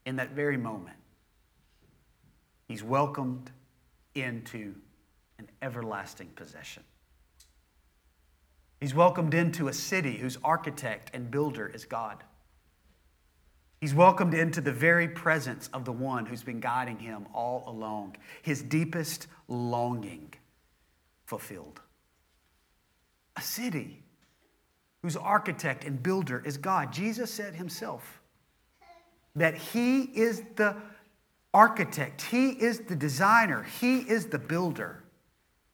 in 0.06 0.18
that 0.18 0.32
very 0.32 0.58
moment, 0.58 0.98
he's 2.68 2.84
welcomed 2.84 3.52
into 4.16 4.76
an 5.40 5.48
everlasting 5.62 6.28
possession. 6.36 6.84
He's 8.80 8.94
welcomed 8.94 9.34
into 9.34 9.68
a 9.68 9.74
city 9.74 10.18
whose 10.18 10.38
architect 10.44 11.12
and 11.14 11.32
builder 11.32 11.68
is 11.68 11.86
God. 11.86 12.24
He's 13.82 13.94
welcomed 13.94 14.34
into 14.34 14.62
the 14.62 14.72
very 14.72 15.08
presence 15.08 15.70
of 15.74 15.86
the 15.86 15.92
one 15.92 16.26
who's 16.26 16.44
been 16.44 16.60
guiding 16.60 16.98
him 16.98 17.28
all 17.34 17.64
along, 17.68 18.18
his 18.42 18.64
deepest 18.64 19.28
longing 19.48 20.34
fulfilled. 21.26 21.82
A 23.36 23.42
city 23.42 24.04
whose 25.02 25.16
architect 25.16 25.84
and 25.84 26.02
builder 26.02 26.42
is 26.46 26.58
God. 26.58 26.92
Jesus 26.92 27.30
said 27.32 27.54
himself 27.54 28.22
that 29.36 29.56
he 29.56 30.02
is 30.02 30.42
the 30.56 30.76
architect, 31.54 32.22
he 32.24 32.50
is 32.50 32.80
the 32.80 32.96
designer, 32.96 33.64
he 33.80 34.00
is 34.00 34.28
the 34.28 34.40
builder 34.40 35.04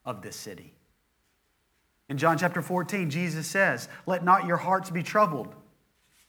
of 0.05 0.21
this 0.21 0.35
city. 0.35 0.73
In 2.11 2.17
John 2.17 2.37
chapter 2.37 2.61
14, 2.61 3.09
Jesus 3.09 3.47
says, 3.47 3.87
Let 4.05 4.25
not 4.25 4.45
your 4.45 4.57
hearts 4.57 4.89
be 4.89 5.01
troubled. 5.01 5.55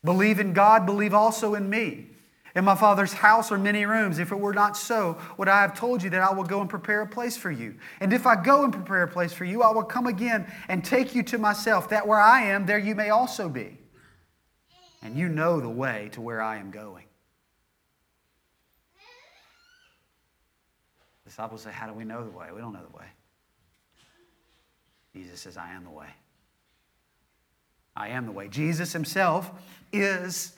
Believe 0.05 0.39
in 0.39 0.53
God, 0.53 0.87
believe 0.87 1.13
also 1.13 1.57
in 1.57 1.69
me. 1.69 2.07
In 2.55 2.65
my 2.65 2.77
Father's 2.77 3.13
house 3.13 3.51
are 3.51 3.59
many 3.59 3.85
rooms. 3.85 4.21
If 4.21 4.31
it 4.31 4.39
were 4.39 4.55
not 4.55 4.77
so, 4.77 5.19
would 5.39 5.49
I 5.49 5.61
have 5.61 5.75
told 5.75 6.05
you 6.05 6.11
that 6.11 6.23
I 6.23 6.33
will 6.35 6.45
go 6.45 6.61
and 6.61 6.71
prepare 6.71 7.01
a 7.01 7.07
place 7.09 7.37
for 7.37 7.51
you? 7.51 7.75
And 7.99 8.13
if 8.13 8.29
I 8.29 8.41
go 8.41 8.63
and 8.63 8.73
prepare 8.73 9.03
a 9.03 9.09
place 9.09 9.33
for 9.33 9.45
you, 9.45 9.63
I 9.63 9.73
will 9.73 9.83
come 9.83 10.07
again 10.07 10.47
and 10.69 10.85
take 10.85 11.17
you 11.17 11.25
to 11.25 11.39
myself, 11.39 11.89
that 11.89 12.07
where 12.07 12.21
I 12.21 12.43
am, 12.43 12.65
there 12.65 12.79
you 12.79 12.95
may 12.95 13.11
also 13.11 13.49
be. 13.49 13.77
And 15.03 15.17
you 15.17 15.29
know 15.29 15.59
the 15.59 15.69
way 15.69 16.11
to 16.13 16.21
where 16.21 16.41
I 16.41 16.59
am 16.59 16.71
going. 16.71 17.07
The 21.25 21.31
Disciples 21.31 21.63
say, 21.63 21.73
How 21.73 21.89
do 21.89 21.93
we 21.93 22.05
know 22.05 22.23
the 22.23 22.31
way? 22.31 22.47
We 22.55 22.61
don't 22.61 22.73
know 22.73 22.87
the 22.89 22.97
way. 22.97 23.07
Jesus 25.15 25.41
says, 25.41 25.57
I 25.57 25.73
am 25.73 25.85
the 25.85 25.91
way. 25.91 26.09
I 27.95 28.09
am 28.09 28.27
the 28.27 28.33
way. 28.33 28.49
Jesus 28.49 28.93
himself 28.93 29.51
is 29.93 30.55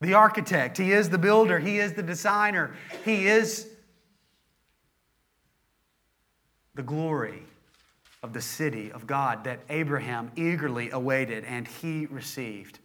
the 0.00 0.14
architect, 0.14 0.76
he 0.76 0.92
is 0.92 1.08
the 1.08 1.18
builder, 1.18 1.58
he 1.58 1.78
is 1.78 1.94
the 1.94 2.02
designer, 2.02 2.74
he 3.04 3.26
is 3.26 3.68
the 6.74 6.82
glory 6.82 7.42
of 8.22 8.32
the 8.32 8.40
city 8.40 8.90
of 8.92 9.06
God 9.06 9.44
that 9.44 9.60
Abraham 9.70 10.30
eagerly 10.36 10.90
awaited 10.90 11.44
and 11.44 11.66
he 11.66 12.06
received 12.06 12.78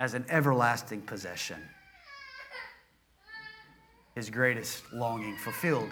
as 0.00 0.14
an 0.14 0.24
everlasting 0.28 1.02
possession. 1.02 1.60
His 4.14 4.30
greatest 4.30 4.82
longing 4.92 5.36
fulfilled 5.36 5.90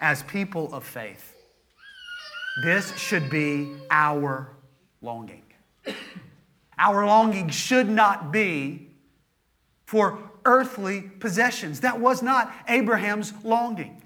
as 0.00 0.22
people 0.24 0.72
of 0.72 0.84
faith. 0.84 1.34
This 2.62 2.96
should 2.96 3.30
be 3.30 3.76
our 3.90 4.50
longing. 5.00 5.44
Our 6.78 7.06
longing 7.06 7.50
should 7.50 7.88
not 7.88 8.32
be 8.32 8.88
for 9.84 10.18
earthly 10.44 11.02
possessions. 11.02 11.80
That 11.80 12.00
was 12.00 12.22
not 12.22 12.52
Abraham's 12.68 13.32
longing. 13.44 14.02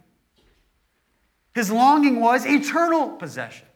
His 1.54 1.70
longing 1.70 2.20
was 2.20 2.46
eternal 2.46 3.10
possessions. 3.10 3.68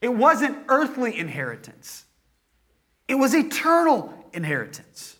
It 0.00 0.14
wasn't 0.14 0.56
earthly 0.68 1.16
inheritance, 1.16 2.04
it 3.06 3.14
was 3.14 3.34
eternal 3.34 4.14
inheritance. 4.32 5.16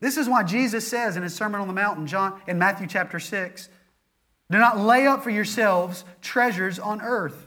This 0.00 0.16
is 0.16 0.30
why 0.30 0.44
Jesus 0.44 0.88
says 0.88 1.18
in 1.18 1.22
his 1.22 1.34
Sermon 1.34 1.60
on 1.60 1.68
the 1.68 1.74
Mount 1.74 2.08
John, 2.08 2.40
in 2.46 2.58
Matthew 2.58 2.86
chapter 2.86 3.20
6 3.20 3.68
Do 4.50 4.58
not 4.58 4.78
lay 4.78 5.06
up 5.06 5.22
for 5.22 5.30
yourselves 5.30 6.04
treasures 6.20 6.78
on 6.78 7.00
earth, 7.00 7.46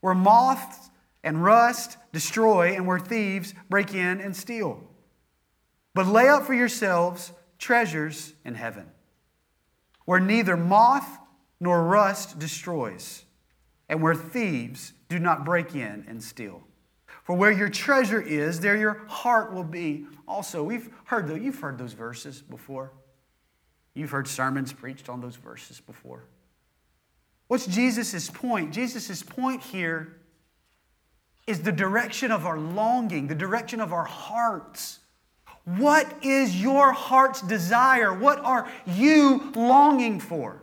where 0.00 0.14
moths 0.14 0.90
and 1.24 1.42
rust 1.42 1.96
destroy 2.12 2.74
and 2.74 2.86
where 2.86 2.98
thieves 2.98 3.54
break 3.70 3.94
in 3.94 4.20
and 4.20 4.36
steal. 4.36 4.82
But 5.94 6.06
lay 6.06 6.28
up 6.28 6.44
for 6.44 6.52
yourselves 6.52 7.32
treasures 7.58 8.34
in 8.44 8.54
heaven, 8.54 8.86
where 10.04 10.20
neither 10.20 10.56
moth 10.56 11.08
nor 11.58 11.82
rust 11.84 12.38
destroys, 12.38 13.24
and 13.88 14.02
where 14.02 14.14
thieves 14.14 14.92
do 15.08 15.18
not 15.18 15.44
break 15.44 15.74
in 15.74 16.04
and 16.06 16.22
steal. 16.22 16.62
For 17.22 17.34
where 17.34 17.50
your 17.50 17.70
treasure 17.70 18.20
is, 18.20 18.60
there 18.60 18.76
your 18.76 19.06
heart 19.08 19.52
will 19.54 19.64
be. 19.64 20.06
Also, 20.28 20.62
we've 20.62 20.90
heard 21.06 21.28
those, 21.28 21.40
you've 21.40 21.58
heard 21.58 21.78
those 21.78 21.94
verses 21.94 22.42
before. 22.42 22.92
You've 23.96 24.10
heard 24.10 24.28
sermons 24.28 24.74
preached 24.74 25.08
on 25.08 25.22
those 25.22 25.36
verses 25.36 25.80
before. 25.80 26.22
What's 27.48 27.66
Jesus' 27.66 28.28
point? 28.28 28.74
Jesus' 28.74 29.22
point 29.22 29.62
here 29.62 30.18
is 31.46 31.62
the 31.62 31.72
direction 31.72 32.30
of 32.30 32.44
our 32.44 32.58
longing, 32.58 33.26
the 33.26 33.34
direction 33.34 33.80
of 33.80 33.94
our 33.94 34.04
hearts. 34.04 34.98
What 35.64 36.12
is 36.22 36.60
your 36.60 36.92
heart's 36.92 37.40
desire? 37.40 38.12
What 38.12 38.38
are 38.40 38.70
you 38.84 39.50
longing 39.54 40.20
for? 40.20 40.60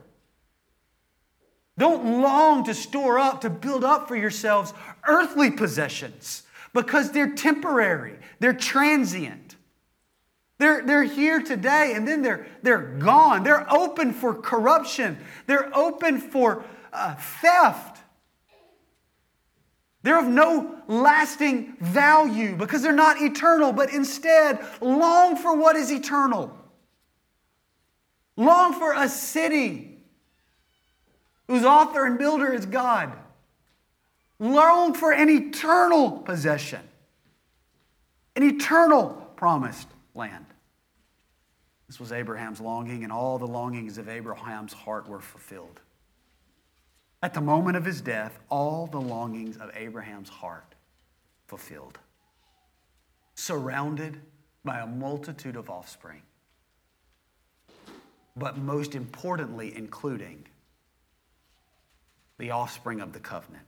Don't 1.75 2.21
long 2.21 2.63
to 2.65 2.75
store 2.75 3.17
up, 3.17 3.41
to 3.41 3.49
build 3.49 3.83
up 3.83 4.07
for 4.07 4.15
yourselves 4.15 4.75
earthly 5.07 5.49
possessions 5.49 6.43
because 6.71 7.11
they're 7.11 7.33
temporary, 7.33 8.19
they're 8.39 8.53
transient. 8.53 9.42
They're, 10.59 10.85
they're 10.85 11.03
here 11.03 11.41
today 11.41 11.93
and 11.95 12.07
then 12.07 12.21
they're, 12.21 12.47
they're 12.61 12.81
gone. 12.81 13.43
They're 13.43 13.71
open 13.73 14.13
for 14.13 14.33
corruption, 14.33 15.17
they're 15.47 15.75
open 15.75 16.19
for 16.19 16.63
uh, 16.91 17.15
theft. 17.15 17.99
They're 20.03 20.19
of 20.19 20.27
no 20.27 20.81
lasting 20.87 21.77
value 21.79 22.57
because 22.57 22.81
they're 22.81 22.91
not 22.91 23.21
eternal, 23.21 23.71
but 23.71 23.93
instead 23.93 24.59
long 24.81 25.37
for 25.37 25.55
what 25.55 25.77
is 25.77 25.91
eternal. 25.91 26.55
Long 28.35 28.73
for 28.73 28.93
a 28.93 29.07
city 29.07 30.03
whose 31.47 31.63
author 31.63 32.05
and 32.05 32.17
builder 32.17 32.51
is 32.51 32.65
God. 32.65 33.13
Long 34.39 34.93
for 34.93 35.13
an 35.13 35.29
eternal 35.29 36.11
possession, 36.11 36.81
an 38.35 38.43
eternal 38.43 39.31
promised 39.37 39.87
land. 40.15 40.45
This 41.87 41.99
was 41.99 42.11
Abraham's 42.11 42.59
longing, 42.61 43.03
and 43.03 43.11
all 43.11 43.37
the 43.37 43.47
longings 43.47 43.97
of 43.97 44.09
Abraham's 44.09 44.73
heart 44.73 45.07
were 45.07 45.19
fulfilled. 45.19 45.79
At 47.21 47.33
the 47.33 47.41
moment 47.41 47.77
of 47.77 47.85
his 47.85 48.01
death, 48.01 48.37
all 48.49 48.87
the 48.87 48.99
longings 48.99 49.57
of 49.57 49.71
Abraham's 49.75 50.29
heart 50.29 50.75
fulfilled, 51.47 51.99
surrounded 53.35 54.19
by 54.65 54.79
a 54.79 54.87
multitude 54.87 55.55
of 55.55 55.69
offspring, 55.69 56.21
but 58.35 58.57
most 58.57 58.95
importantly, 58.95 59.73
including 59.75 60.45
the 62.39 62.51
offspring 62.51 62.99
of 63.01 63.13
the 63.13 63.19
covenant, 63.19 63.65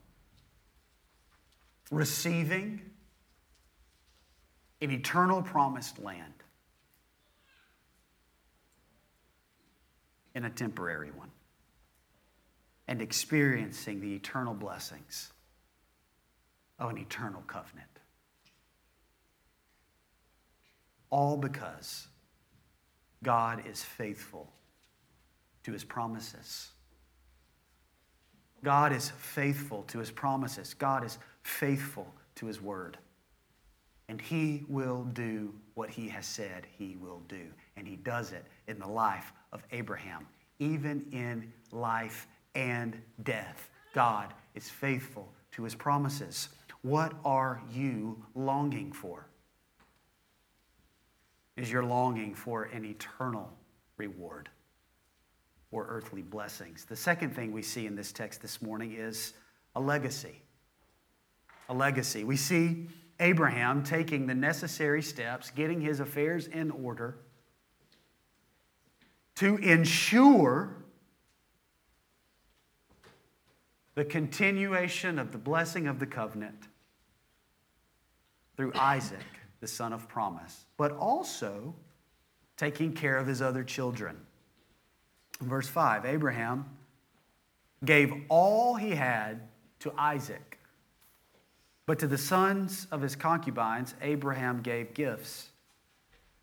receiving 1.92 2.82
an 4.82 4.92
eternal 4.92 5.42
promised 5.42 6.00
land 6.00 6.35
in 10.36 10.46
a 10.46 10.50
temporary 10.50 11.12
one 11.12 11.32
and 12.88 13.02
experiencing 13.02 14.00
the 14.00 14.14
eternal 14.14 14.54
blessings 14.54 15.32
of 16.78 16.92
an 16.92 16.98
eternal 16.98 17.42
covenant. 17.48 17.88
All 21.10 21.38
because 21.38 22.08
God 23.24 23.64
is 23.66 23.84
faithful 23.84 24.52
to 25.64 25.72
his 25.72 25.84
promises. 25.84 26.70
God 28.64 28.92
is 28.92 29.12
faithful 29.18 29.84
to 29.84 30.00
his 30.00 30.12
promises. 30.12 30.74
God 30.74 31.06
is 31.06 31.18
faithful 31.44 32.14
to 32.36 32.46
his 32.46 32.62
word. 32.62 32.98
And 34.10 34.22
he 34.22 34.64
will 34.68 35.06
do 35.14 35.54
what 35.74 35.90
he 35.90 36.10
has 36.10 36.26
said 36.26 36.68
he 36.78 36.98
will 37.00 37.22
do. 37.28 37.48
And 37.78 37.88
he 37.88 37.96
does 37.98 38.32
it 38.32 38.46
in 38.68 38.80
the 38.80 38.88
life 38.88 39.34
of 39.52 39.64
Abraham, 39.72 40.28
even 40.60 41.06
in 41.12 41.52
life 41.72 42.28
and 42.56 43.02
death. 43.24 43.70
God 43.94 44.34
is 44.54 44.70
faithful 44.70 45.32
to 45.52 45.64
his 45.64 45.76
promises. 45.76 46.50
What 46.82 47.14
are 47.24 47.62
you 47.74 48.24
longing 48.36 48.92
for? 48.92 49.28
Is 51.58 51.72
your 51.72 51.84
longing 51.84 52.36
for 52.36 52.64
an 52.64 52.84
eternal 52.86 53.50
reward 53.98 54.50
or 55.72 55.88
earthly 55.88 56.22
blessings? 56.22 56.86
The 56.86 56.96
second 56.96 57.36
thing 57.36 57.52
we 57.52 57.62
see 57.62 57.86
in 57.86 57.96
this 57.96 58.12
text 58.12 58.42
this 58.42 58.62
morning 58.62 58.94
is 58.94 59.34
a 59.76 59.80
legacy. 59.80 60.42
A 61.70 61.74
legacy. 61.74 62.24
We 62.24 62.36
see 62.36 62.88
Abraham 63.20 63.84
taking 63.84 64.28
the 64.28 64.36
necessary 64.36 65.02
steps, 65.02 65.50
getting 65.52 65.80
his 65.80 66.02
affairs 66.02 66.48
in 66.48 66.72
order 66.72 67.18
to 69.36 69.58
ensure 69.58 70.76
the 73.96 74.06
continuation 74.06 75.18
of 75.20 75.32
the 75.32 75.38
blessing 75.38 75.88
of 75.88 76.00
the 76.00 76.06
covenant 76.06 76.68
through 78.56 78.72
Isaac, 78.76 79.26
the 79.60 79.68
son 79.68 79.94
of 79.94 80.08
promise, 80.08 80.66
but 80.78 80.92
also 80.92 81.74
taking 82.58 82.94
care 82.94 83.18
of 83.18 83.28
his 83.28 83.42
other 83.42 83.64
children. 83.64 84.18
In 85.42 85.48
verse 85.48 85.68
5, 85.68 86.06
Abraham 86.06 86.66
gave 87.84 88.14
all 88.30 88.76
he 88.76 88.92
had 88.92 89.42
to 89.80 89.94
Isaac, 89.98 90.60
but 91.86 92.00
to 92.00 92.08
the 92.08 92.18
sons 92.18 92.88
of 92.92 93.02
his 93.02 93.16
concubines, 93.16 93.94
Abraham 94.02 94.62
gave 94.62 94.94
gifts. 94.94 95.50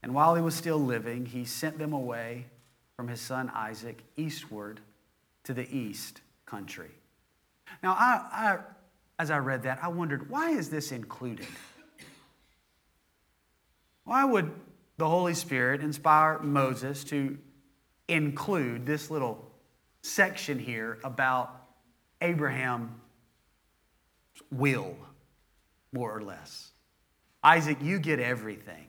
And 0.02 0.14
while 0.14 0.34
he 0.34 0.42
was 0.42 0.54
still 0.54 0.78
living, 0.78 1.26
he 1.26 1.44
sent 1.44 1.78
them 1.78 1.92
away 1.92 2.46
from 3.02 3.08
his 3.08 3.20
son 3.20 3.50
Isaac 3.52 4.00
eastward 4.16 4.78
to 5.42 5.52
the 5.52 5.68
east 5.76 6.20
country. 6.46 6.92
Now, 7.82 7.96
I, 7.98 8.28
I, 8.32 8.58
as 9.18 9.28
I 9.32 9.38
read 9.38 9.64
that, 9.64 9.80
I 9.82 9.88
wondered, 9.88 10.30
why 10.30 10.50
is 10.50 10.70
this 10.70 10.92
included? 10.92 11.48
Why 14.04 14.24
would 14.24 14.52
the 14.98 15.08
Holy 15.08 15.34
Spirit 15.34 15.80
inspire 15.80 16.38
Moses 16.38 17.02
to 17.06 17.36
include 18.06 18.86
this 18.86 19.10
little 19.10 19.50
section 20.02 20.60
here 20.60 21.00
about 21.02 21.60
Abraham's 22.20 22.92
will, 24.52 24.96
more 25.92 26.16
or 26.16 26.22
less? 26.22 26.70
Isaac, 27.42 27.78
you 27.82 27.98
get 27.98 28.20
everything. 28.20 28.86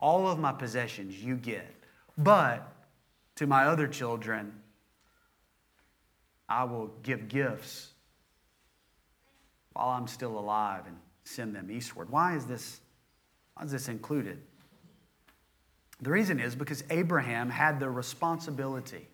All 0.00 0.26
of 0.26 0.40
my 0.40 0.50
possessions 0.50 1.14
you 1.22 1.36
get. 1.36 1.72
But 2.18 2.73
to 3.36 3.46
my 3.46 3.64
other 3.64 3.86
children, 3.86 4.52
I 6.48 6.64
will 6.64 6.88
give 7.02 7.28
gifts 7.28 7.90
while 9.72 9.88
I'm 9.88 10.06
still 10.06 10.38
alive 10.38 10.82
and 10.86 10.96
send 11.24 11.54
them 11.54 11.70
eastward. 11.70 12.10
Why 12.10 12.36
is 12.36 12.46
this, 12.46 12.80
why 13.54 13.64
is 13.64 13.72
this 13.72 13.88
included? 13.88 14.40
The 16.00 16.10
reason 16.10 16.38
is 16.38 16.54
because 16.54 16.84
Abraham 16.90 17.50
had 17.50 17.80
the 17.80 17.88
responsibility 17.88 19.08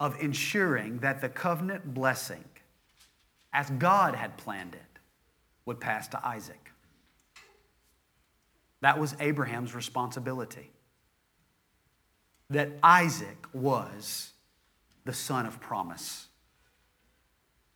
of 0.00 0.20
ensuring 0.20 0.98
that 0.98 1.20
the 1.20 1.28
covenant 1.28 1.94
blessing, 1.94 2.44
as 3.52 3.70
God 3.70 4.14
had 4.14 4.36
planned 4.36 4.74
it, 4.74 5.00
would 5.64 5.80
pass 5.80 6.08
to 6.08 6.26
Isaac. 6.26 6.70
That 8.80 8.98
was 8.98 9.16
Abraham's 9.20 9.74
responsibility. 9.74 10.70
That 12.50 12.70
Isaac 12.82 13.46
was 13.52 14.30
the 15.04 15.12
son 15.12 15.46
of 15.46 15.60
promise. 15.60 16.26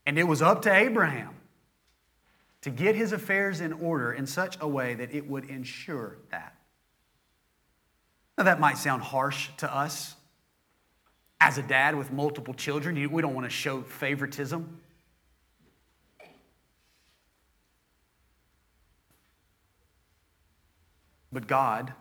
And 0.07 0.19
it 0.19 0.25
was 0.25 0.43
up 0.43 0.63
to 0.63 0.73
Abraham 0.73 1.35
to 2.63 2.71
get 2.71 2.95
his 2.95 3.13
affairs 3.13 3.61
in 3.61 3.73
order 3.73 4.13
in 4.13 4.27
such 4.27 4.57
a 4.61 4.69
way 4.69 4.95
that 4.95 5.15
it 5.15 5.29
would 5.29 5.45
ensure 5.45 6.17
that. 6.31 6.55
Now, 8.39 8.45
that 8.45 8.61
might 8.61 8.79
sound 8.79 9.03
harsh 9.03 9.51
to 9.59 9.73
us. 9.73 10.15
As 11.41 11.59
a 11.59 11.63
dad 11.63 11.97
with 11.97 12.13
multiple 12.13 12.55
children, 12.55 12.95
we 13.11 13.23
don't 13.23 13.35
want 13.35 13.47
to 13.47 13.51
show 13.51 13.83
favoritism. 13.83 14.81
But 21.33 21.47
God 21.47 21.93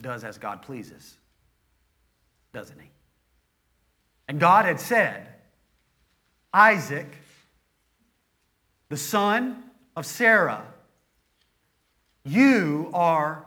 does 0.00 0.22
as 0.22 0.38
God 0.38 0.62
pleases, 0.62 1.16
doesn't 2.52 2.78
He? 2.78 2.90
And 4.28 4.38
God 4.38 4.64
had 4.64 4.80
said, 4.80 5.28
Isaac, 6.52 7.06
the 8.88 8.96
son 8.96 9.62
of 9.96 10.06
Sarah, 10.06 10.66
you 12.24 12.90
are 12.92 13.46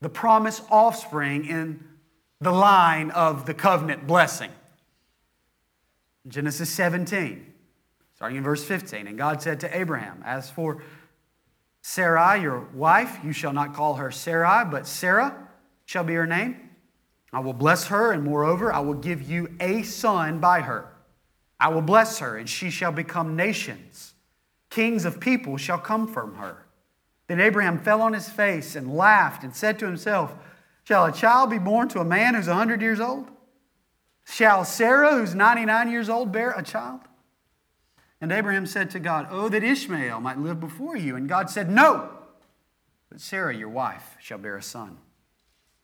the 0.00 0.08
promised 0.08 0.62
offspring 0.70 1.46
in 1.46 1.84
the 2.40 2.50
line 2.50 3.10
of 3.12 3.46
the 3.46 3.54
covenant 3.54 4.06
blessing. 4.06 4.50
Genesis 6.26 6.70
17, 6.70 7.52
starting 8.14 8.38
in 8.38 8.44
verse 8.44 8.64
15. 8.64 9.06
And 9.06 9.18
God 9.18 9.42
said 9.42 9.60
to 9.60 9.76
Abraham, 9.76 10.22
As 10.24 10.50
for 10.50 10.82
Sarai, 11.82 12.42
your 12.42 12.60
wife, 12.74 13.18
you 13.24 13.32
shall 13.32 13.52
not 13.52 13.74
call 13.74 13.94
her 13.94 14.10
Sarai, 14.10 14.64
but 14.64 14.86
Sarah 14.86 15.48
shall 15.84 16.04
be 16.04 16.14
her 16.14 16.26
name. 16.26 16.70
I 17.32 17.40
will 17.40 17.54
bless 17.54 17.86
her, 17.86 18.12
and 18.12 18.22
moreover, 18.22 18.72
I 18.72 18.80
will 18.80 18.94
give 18.94 19.22
you 19.22 19.48
a 19.58 19.82
son 19.82 20.38
by 20.38 20.60
her. 20.60 20.92
I 21.58 21.68
will 21.68 21.82
bless 21.82 22.18
her, 22.18 22.36
and 22.36 22.48
she 22.48 22.70
shall 22.70 22.92
become 22.92 23.36
nations. 23.36 24.14
Kings 24.68 25.04
of 25.04 25.20
people 25.20 25.56
shall 25.56 25.78
come 25.78 26.06
from 26.06 26.34
her. 26.34 26.66
Then 27.28 27.40
Abraham 27.40 27.78
fell 27.78 28.02
on 28.02 28.12
his 28.12 28.28
face 28.28 28.76
and 28.76 28.94
laughed 28.94 29.44
and 29.44 29.54
said 29.54 29.78
to 29.78 29.86
himself, 29.86 30.34
Shall 30.84 31.06
a 31.06 31.12
child 31.12 31.50
be 31.50 31.58
born 31.58 31.88
to 31.90 32.00
a 32.00 32.04
man 32.04 32.34
who's 32.34 32.48
100 32.48 32.82
years 32.82 33.00
old? 33.00 33.30
Shall 34.24 34.64
Sarah, 34.64 35.16
who's 35.16 35.34
99 35.34 35.90
years 35.90 36.08
old, 36.08 36.32
bear 36.32 36.50
a 36.50 36.62
child? 36.62 37.00
And 38.20 38.30
Abraham 38.30 38.66
said 38.66 38.90
to 38.90 39.00
God, 39.00 39.28
Oh, 39.30 39.48
that 39.48 39.64
Ishmael 39.64 40.20
might 40.20 40.38
live 40.38 40.60
before 40.60 40.96
you. 40.96 41.16
And 41.16 41.28
God 41.28 41.48
said, 41.48 41.70
No, 41.70 42.10
but 43.08 43.20
Sarah, 43.20 43.54
your 43.54 43.68
wife, 43.68 44.16
shall 44.20 44.38
bear 44.38 44.56
a 44.56 44.62
son 44.62 44.98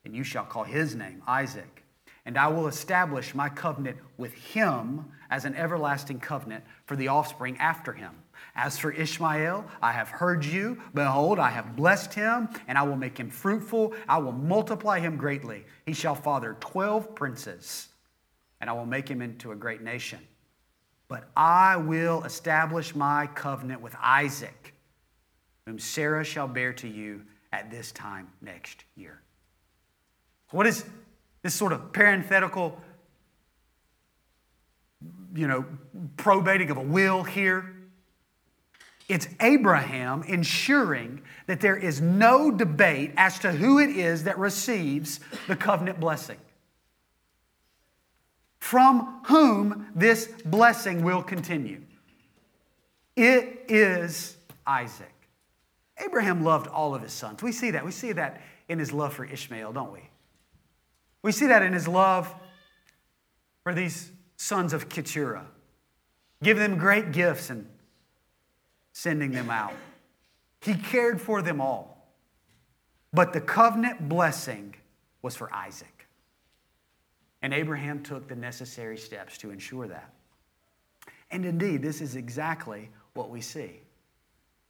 and 0.05 0.15
you 0.15 0.23
shall 0.23 0.45
call 0.45 0.63
his 0.63 0.95
name 0.95 1.21
Isaac. 1.27 1.83
And 2.25 2.37
I 2.37 2.47
will 2.47 2.67
establish 2.67 3.33
my 3.33 3.49
covenant 3.49 3.97
with 4.17 4.33
him 4.33 5.05
as 5.29 5.45
an 5.45 5.55
everlasting 5.55 6.19
covenant 6.19 6.63
for 6.85 6.95
the 6.95 7.07
offspring 7.07 7.57
after 7.57 7.93
him. 7.93 8.11
As 8.55 8.77
for 8.77 8.91
Ishmael, 8.91 9.65
I 9.81 9.91
have 9.91 10.09
heard 10.09 10.45
you. 10.45 10.81
Behold, 10.93 11.39
I 11.39 11.49
have 11.49 11.75
blessed 11.75 12.13
him, 12.13 12.49
and 12.67 12.77
I 12.77 12.83
will 12.83 12.95
make 12.95 13.17
him 13.17 13.29
fruitful. 13.29 13.93
I 14.07 14.17
will 14.19 14.31
multiply 14.31 14.99
him 14.99 15.17
greatly. 15.17 15.65
He 15.85 15.93
shall 15.93 16.15
father 16.15 16.57
12 16.59 17.15
princes, 17.15 17.87
and 18.59 18.69
I 18.69 18.73
will 18.73 18.85
make 18.85 19.09
him 19.09 19.21
into 19.21 19.51
a 19.51 19.55
great 19.55 19.81
nation. 19.81 20.19
But 21.07 21.29
I 21.35 21.77
will 21.77 22.23
establish 22.23 22.93
my 22.93 23.27
covenant 23.27 23.81
with 23.81 23.95
Isaac, 23.99 24.73
whom 25.65 25.79
Sarah 25.79 26.23
shall 26.23 26.47
bear 26.47 26.73
to 26.73 26.87
you 26.87 27.23
at 27.51 27.71
this 27.71 27.91
time 27.91 28.27
next 28.41 28.83
year. 28.95 29.21
What 30.51 30.67
is 30.67 30.83
this 31.41 31.53
sort 31.53 31.73
of 31.73 31.93
parenthetical, 31.93 32.79
you 35.33 35.47
know, 35.47 35.65
probating 36.17 36.69
of 36.71 36.77
a 36.77 36.81
will 36.81 37.23
here? 37.23 37.75
It's 39.07 39.27
Abraham 39.39 40.23
ensuring 40.23 41.21
that 41.47 41.61
there 41.61 41.75
is 41.75 41.99
no 41.99 42.51
debate 42.51 43.11
as 43.17 43.39
to 43.39 43.51
who 43.51 43.79
it 43.79 43.89
is 43.89 44.25
that 44.25 44.37
receives 44.37 45.19
the 45.47 45.55
covenant 45.55 45.99
blessing. 45.99 46.37
From 48.59 49.21
whom 49.25 49.87
this 49.95 50.27
blessing 50.45 51.03
will 51.03 51.23
continue. 51.23 51.81
It 53.15 53.65
is 53.67 54.37
Isaac. 54.65 55.11
Abraham 55.97 56.43
loved 56.43 56.67
all 56.67 56.93
of 56.93 57.01
his 57.01 57.11
sons. 57.11 57.41
We 57.41 57.51
see 57.51 57.71
that. 57.71 57.83
We 57.83 57.91
see 57.91 58.11
that 58.13 58.41
in 58.67 58.79
his 58.79 58.93
love 58.93 59.13
for 59.13 59.25
Ishmael, 59.25 59.73
don't 59.73 59.91
we? 59.91 60.08
We 61.21 61.31
see 61.31 61.47
that 61.47 61.61
in 61.61 61.73
his 61.73 61.87
love 61.87 62.33
for 63.63 63.73
these 63.73 64.11
sons 64.37 64.73
of 64.73 64.89
Keturah, 64.89 65.47
giving 66.41 66.63
them 66.63 66.79
great 66.79 67.11
gifts 67.11 67.49
and 67.49 67.67
sending 68.93 69.31
them 69.31 69.49
out. 69.49 69.73
He 70.61 70.75
cared 70.75 71.21
for 71.21 71.41
them 71.41 71.61
all. 71.61 72.07
But 73.11 73.33
the 73.33 73.41
covenant 73.41 74.07
blessing 74.07 74.75
was 75.21 75.35
for 75.35 75.53
Isaac. 75.53 76.07
And 77.41 77.53
Abraham 77.53 78.03
took 78.03 78.27
the 78.27 78.35
necessary 78.35 78.97
steps 78.97 79.37
to 79.39 79.51
ensure 79.51 79.87
that. 79.87 80.13
And 81.31 81.45
indeed, 81.45 81.81
this 81.81 82.01
is 82.01 82.15
exactly 82.15 82.89
what 83.13 83.29
we 83.29 83.41
see. 83.41 83.81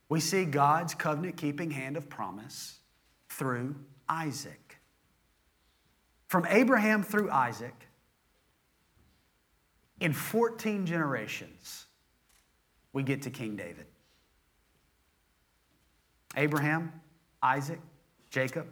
We 0.08 0.20
see 0.20 0.46
God's 0.46 0.94
covenant 0.94 1.38
keeping 1.38 1.72
hand 1.72 1.98
of 1.98 2.10
promise 2.10 2.80
through 3.30 3.76
Isaac. 4.08 4.69
From 6.30 6.46
Abraham 6.48 7.02
through 7.02 7.32
Isaac, 7.32 7.74
in 10.00 10.14
14 10.14 10.86
generations, 10.86 11.88
we 12.94 13.02
get 13.02 13.24
to 13.24 13.32
King 13.32 13.56
David. 13.56 13.88
Abraham, 16.38 16.94
Isaac, 17.42 17.80
Jacob, 18.30 18.68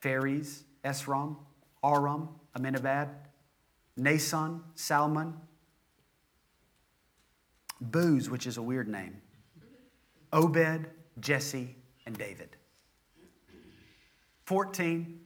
Phares, 0.00 0.64
Esrom, 0.84 1.36
Aram, 1.84 2.28
Aminadab, 2.56 3.10
Naasson, 3.96 4.60
Salmon, 4.74 5.34
Booz, 7.80 8.28
which 8.28 8.48
is 8.48 8.56
a 8.56 8.62
weird 8.62 8.88
name, 8.88 9.22
Obed, 10.32 10.86
Jesse, 11.20 11.76
and 12.04 12.18
David. 12.18 12.56
14 14.46 15.20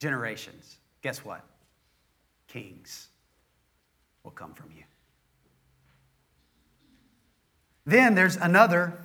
generations 0.00 0.79
guess 1.02 1.24
what? 1.24 1.44
Kings 2.48 3.08
will 4.24 4.30
come 4.30 4.54
from 4.54 4.70
you. 4.76 4.84
Then 7.86 8.14
there's 8.14 8.36
another 8.36 8.98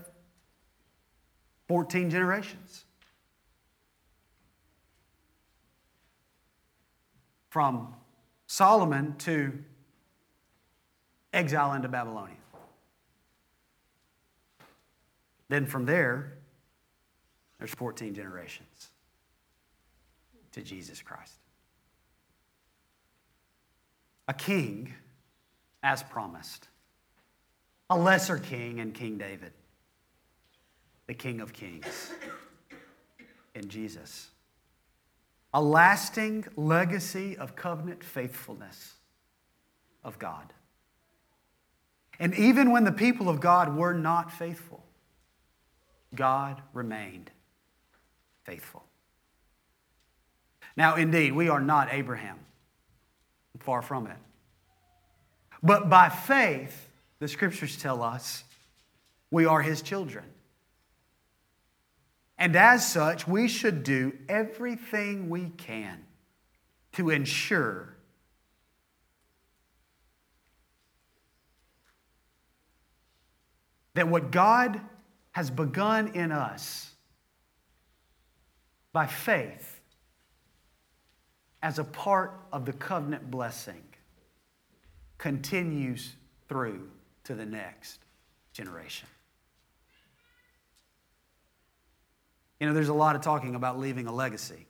14 1.67 2.09
generations. 2.09 2.85
From 7.49 7.93
Solomon 8.47 9.15
to 9.19 9.53
exile 11.33 11.73
into 11.73 11.87
Babylonia. 11.87 12.35
Then 15.47 15.65
from 15.65 15.85
there, 15.85 16.33
there's 17.59 17.73
14 17.73 18.13
generations 18.13 18.89
to 20.51 20.61
Jesus 20.61 21.01
Christ 21.01 21.44
a 24.27 24.33
king 24.33 24.93
as 25.83 26.03
promised, 26.03 26.67
a 27.89 27.97
lesser 27.97 28.37
king 28.37 28.79
in 28.79 28.91
King 28.91 29.17
David, 29.17 29.53
the 31.07 31.13
King 31.13 31.41
of 31.41 31.53
Kings 31.53 32.11
in 33.53 33.69
Jesus, 33.69 34.29
a 35.53 35.61
lasting 35.61 36.45
legacy 36.55 37.37
of 37.37 37.55
covenant 37.55 38.03
faithfulness 38.03 38.95
of 40.03 40.17
God. 40.17 40.53
And 42.19 42.33
even 42.35 42.71
when 42.71 42.83
the 42.83 42.91
people 42.91 43.29
of 43.29 43.39
God 43.39 43.75
were 43.75 43.93
not 43.93 44.31
faithful, 44.31 44.83
God 46.15 46.61
remained 46.73 47.29
faithful. 48.43 48.83
Now, 50.77 50.95
indeed, 50.95 51.33
we 51.33 51.49
are 51.49 51.59
not 51.59 51.89
Abraham. 51.91 52.39
Far 53.59 53.81
from 53.81 54.07
it. 54.07 54.17
But 55.63 55.89
by 55.89 56.09
faith, 56.09 56.89
the 57.19 57.27
scriptures 57.27 57.77
tell 57.77 58.03
us 58.03 58.43
we 59.31 59.45
are 59.45 59.61
his 59.61 59.81
children. 59.81 60.25
And 62.37 62.55
as 62.55 62.89
such, 62.89 63.27
we 63.27 63.47
should 63.47 63.83
do 63.83 64.13
everything 64.27 65.29
we 65.29 65.49
can 65.57 66.05
to 66.93 67.09
ensure 67.09 67.95
that 73.93 74.07
what 74.09 74.31
God 74.31 74.81
has 75.31 75.49
begun 75.49 76.09
in 76.09 76.31
us 76.31 76.91
by 78.91 79.07
faith 79.07 79.74
as 81.65 81.79
a 81.79 81.83
part 81.83 82.31
of 82.53 82.63
the 82.63 82.73
covenant 82.73 83.31
blessing 83.31 83.81
continues 85.17 86.13
through 86.47 86.87
to 87.23 87.33
the 87.33 87.43
next 87.43 88.01
generation. 88.53 89.09
You 92.59 92.67
know, 92.67 92.73
there's 92.75 92.89
a 92.89 92.93
lot 92.93 93.15
of 93.15 93.23
talking 93.23 93.55
about 93.55 93.79
leaving 93.79 94.05
a 94.05 94.11
legacy. 94.11 94.67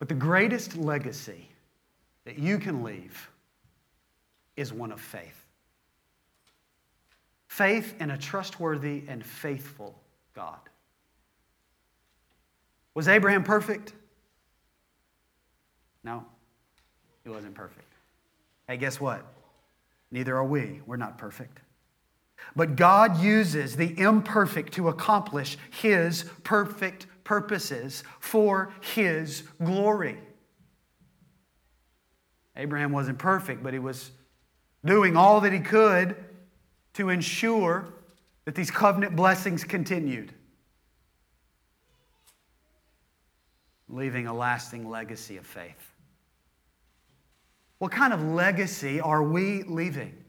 But 0.00 0.08
the 0.08 0.16
greatest 0.16 0.76
legacy 0.76 1.48
that 2.24 2.40
you 2.40 2.58
can 2.58 2.82
leave 2.82 3.30
is 4.56 4.72
one 4.72 4.90
of 4.90 5.00
faith. 5.00 5.46
Faith 7.46 7.94
in 8.00 8.10
a 8.10 8.18
trustworthy 8.18 9.04
and 9.06 9.24
faithful 9.24 9.96
God. 10.34 10.58
Was 12.96 13.08
Abraham 13.08 13.44
perfect? 13.44 13.92
No. 16.02 16.24
He 17.24 17.28
wasn't 17.28 17.54
perfect. 17.54 17.92
Hey, 18.66 18.78
guess 18.78 18.98
what? 18.98 19.22
Neither 20.10 20.34
are 20.34 20.46
we. 20.46 20.80
We're 20.86 20.96
not 20.96 21.18
perfect. 21.18 21.60
But 22.56 22.74
God 22.74 23.20
uses 23.20 23.76
the 23.76 24.00
imperfect 24.00 24.72
to 24.74 24.88
accomplish 24.88 25.58
His 25.70 26.24
perfect 26.42 27.06
purposes 27.22 28.02
for 28.18 28.72
His 28.80 29.42
glory. 29.62 30.18
Abraham 32.56 32.92
wasn't 32.92 33.18
perfect, 33.18 33.62
but 33.62 33.74
he 33.74 33.78
was 33.78 34.10
doing 34.86 35.18
all 35.18 35.42
that 35.42 35.52
he 35.52 35.60
could 35.60 36.16
to 36.94 37.10
ensure 37.10 37.92
that 38.46 38.54
these 38.54 38.70
covenant 38.70 39.14
blessings 39.14 39.64
continued, 39.64 40.32
leaving 43.88 44.26
a 44.26 44.34
lasting 44.34 44.88
legacy 44.88 45.36
of 45.36 45.46
faith. 45.46 45.92
What 47.78 47.92
kind 47.92 48.12
of 48.12 48.22
legacy 48.22 49.00
are 49.00 49.22
we 49.22 49.62
leaving? 49.62 50.24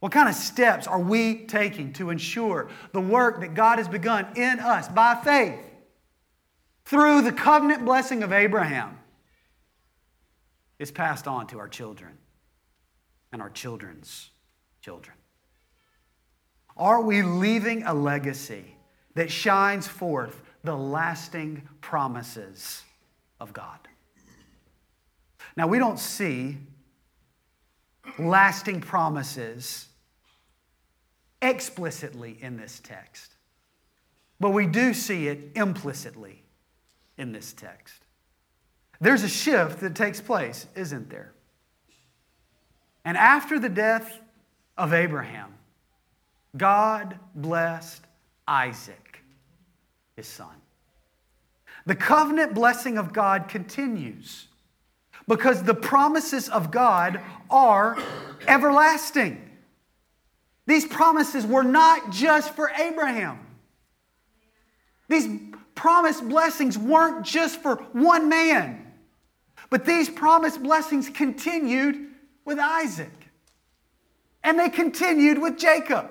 What 0.00 0.12
kind 0.12 0.28
of 0.28 0.34
steps 0.34 0.86
are 0.86 1.00
we 1.00 1.46
taking 1.46 1.92
to 1.94 2.10
ensure 2.10 2.68
the 2.92 3.00
work 3.00 3.40
that 3.40 3.54
God 3.54 3.78
has 3.78 3.88
begun 3.88 4.26
in 4.36 4.60
us 4.60 4.88
by 4.88 5.14
faith 5.14 5.58
through 6.84 7.22
the 7.22 7.32
covenant 7.32 7.84
blessing 7.84 8.22
of 8.22 8.32
Abraham 8.32 8.98
is 10.78 10.90
passed 10.90 11.26
on 11.26 11.46
to 11.48 11.58
our 11.58 11.68
children 11.68 12.12
and 13.32 13.40
our 13.40 13.50
children's 13.50 14.30
children? 14.82 15.16
Are 16.76 17.00
we 17.00 17.22
leaving 17.22 17.82
a 17.84 17.94
legacy 17.94 18.76
that 19.14 19.30
shines 19.30 19.88
forth 19.88 20.42
the 20.66 20.76
lasting 20.76 21.66
promises 21.80 22.82
of 23.40 23.52
God? 23.54 23.78
Now, 25.56 25.66
we 25.66 25.78
don't 25.78 25.98
see 25.98 26.58
lasting 28.18 28.82
promises 28.82 29.88
explicitly 31.40 32.36
in 32.40 32.56
this 32.56 32.80
text, 32.82 33.32
but 34.38 34.50
we 34.50 34.66
do 34.66 34.92
see 34.92 35.28
it 35.28 35.52
implicitly 35.54 36.42
in 37.16 37.32
this 37.32 37.52
text. 37.52 38.02
There's 39.00 39.22
a 39.22 39.28
shift 39.28 39.80
that 39.80 39.94
takes 39.94 40.20
place, 40.20 40.66
isn't 40.74 41.10
there? 41.10 41.32
And 43.04 43.16
after 43.16 43.58
the 43.58 43.68
death 43.68 44.20
of 44.76 44.92
Abraham, 44.92 45.54
God 46.56 47.18
blessed 47.34 48.02
Isaac, 48.48 49.05
his 50.16 50.26
son. 50.26 50.54
The 51.84 51.94
covenant 51.94 52.54
blessing 52.54 52.98
of 52.98 53.12
God 53.12 53.48
continues 53.48 54.48
because 55.28 55.62
the 55.62 55.74
promises 55.74 56.48
of 56.48 56.70
God 56.70 57.20
are 57.50 57.96
everlasting. 58.48 59.42
These 60.66 60.86
promises 60.86 61.46
were 61.46 61.62
not 61.62 62.10
just 62.10 62.54
for 62.54 62.70
Abraham. 62.70 63.38
These 65.08 65.28
promised 65.74 66.28
blessings 66.28 66.76
weren't 66.76 67.24
just 67.24 67.62
for 67.62 67.76
one 67.92 68.28
man, 68.28 68.92
but 69.70 69.84
these 69.84 70.08
promised 70.08 70.62
blessings 70.62 71.08
continued 71.08 72.08
with 72.44 72.58
Isaac. 72.58 73.12
And 74.42 74.58
they 74.58 74.70
continued 74.70 75.40
with 75.40 75.58
Jacob. 75.58 76.10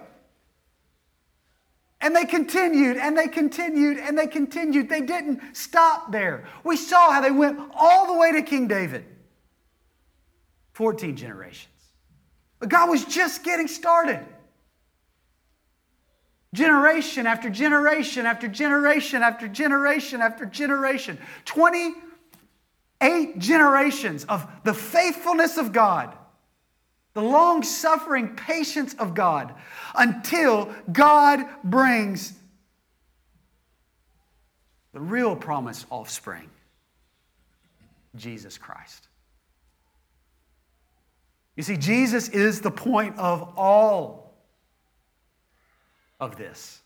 And 2.06 2.16
they 2.16 2.26
continued 2.26 2.98
and 2.98 3.18
they 3.18 3.28
continued 3.28 3.98
and 3.98 4.16
they 4.16 4.28
continued. 4.28 4.90
They 4.90 5.02
didn't 5.02 5.42
stop 5.54 6.12
there. 6.12 6.46
We 6.64 6.78
saw 6.78 7.12
how 7.12 7.20
they 7.20 7.32
went 7.32 7.60
all 7.74 8.06
the 8.06 8.14
way 8.14 8.32
to 8.34 8.44
King 8.44 8.68
David 8.68 9.06
14 10.74 11.16
generations. 11.16 11.74
But 12.60 12.70
God 12.70 12.92
was 12.92 13.06
just 13.06 13.44
getting 13.44 13.68
started. 13.68 14.24
Generation 16.54 17.26
after 17.26 17.50
generation 17.50 18.28
after 18.28 18.48
generation 18.48 19.24
after 19.24 19.48
generation 19.48 20.22
after 20.22 20.46
generation. 20.46 21.18
28 21.46 23.40
generations 23.40 24.26
of 24.26 24.48
the 24.64 24.76
faithfulness 24.76 25.58
of 25.58 25.72
God 25.72 26.16
the 27.16 27.22
long 27.22 27.64
suffering 27.64 28.36
patience 28.36 28.94
of 28.96 29.16
God 29.16 29.56
until 29.96 30.70
God 30.92 31.46
brings 31.64 32.34
the 34.92 35.00
real 35.00 35.36
promised 35.36 35.86
offspring, 35.90 36.50
Jesus 38.16 38.58
Christ. 38.58 39.08
You 41.56 41.64
see, 41.64 41.78
Jesus 41.78 42.28
is 42.30 42.60
the 42.60 42.72
point 42.72 43.18
of 43.18 43.54
all 43.58 44.36
of 46.20 46.36
this. 46.36 46.82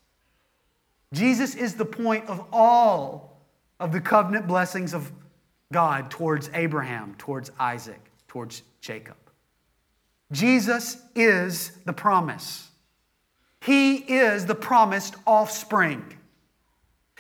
Jesus 1.12 1.56
is 1.56 1.74
the 1.74 1.86
point 1.86 2.28
of 2.28 2.46
all 2.52 3.42
of 3.80 3.92
the 3.92 4.00
covenant 4.00 4.48
blessings 4.48 4.94
of 4.94 5.12
God 5.74 6.12
towards 6.12 6.52
Abraham, 6.54 7.16
towards 7.18 7.52
Isaac, 7.60 8.12
towards 8.28 8.62
Jacob. 8.80 9.16
Jesus 10.32 10.98
is 11.16 11.72
the 11.86 11.94
promise. 11.94 12.70
He 13.62 13.96
is 13.98 14.46
the 14.46 14.56
promised 14.56 15.16
offspring. 15.26 16.04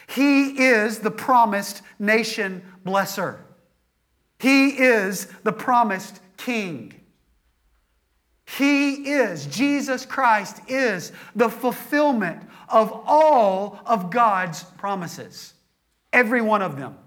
He 0.08 0.64
is 0.64 1.00
the 1.00 1.12
promised 1.12 1.82
nation 2.00 2.64
blesser. 2.86 3.40
He 4.40 4.70
is 4.70 5.26
the 5.44 5.52
promised 5.52 6.20
king. 6.38 6.94
He 8.58 9.12
is, 9.12 9.46
Jesus 9.46 10.06
Christ 10.06 10.62
is 10.68 11.12
the 11.36 11.50
fulfillment 11.50 12.42
of 12.68 12.92
all 13.06 13.80
of 13.86 14.10
God's 14.10 14.64
promises. 14.64 15.54
Every 16.12 16.42
one 16.42 16.62
of 16.62 16.78
them. 16.78 16.98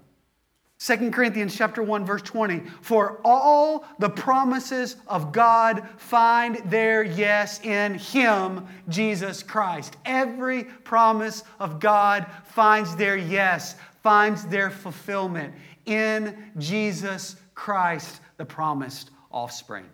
2 0.85 1.11
Corinthians 1.11 1.55
chapter 1.55 1.81
1 1.81 2.05
verse 2.05 2.21
20 2.23 2.59
for 2.81 3.21
all 3.23 3.85
the 3.99 4.09
promises 4.09 4.97
of 5.07 5.31
God 5.31 5.87
find 5.95 6.57
their 6.69 7.03
yes 7.03 7.61
in 7.61 7.93
him 7.95 8.67
Jesus 8.89 9.43
Christ. 9.43 9.95
Every 10.03 10.65
promise 10.65 11.43
of 11.57 11.79
God 11.79 12.25
finds 12.43 12.97
their 12.97 13.15
yes 13.15 13.75
finds 14.01 14.45
their 14.47 14.69
fulfillment 14.69 15.53
in 15.85 16.51
Jesus 16.57 17.37
Christ 17.55 18.19
the 18.35 18.43
promised 18.43 19.09
offspring. 19.31 19.87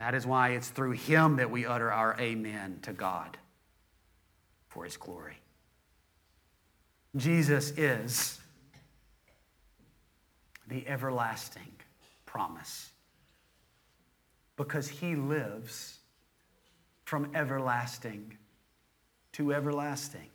That 0.00 0.16
is 0.16 0.26
why 0.26 0.50
it's 0.50 0.68
through 0.68 0.92
him 0.92 1.36
that 1.36 1.52
we 1.52 1.64
utter 1.64 1.92
our 1.92 2.16
amen 2.18 2.80
to 2.82 2.92
God 2.92 3.38
for 4.68 4.82
his 4.82 4.96
glory. 4.96 5.36
Jesus 7.14 7.70
is 7.76 8.39
the 10.70 10.88
everlasting 10.88 11.74
promise. 12.24 12.90
Because 14.56 14.88
he 14.88 15.14
lives 15.16 15.98
from 17.04 17.30
everlasting 17.34 18.38
to 19.32 19.52
everlasting. 19.52 20.28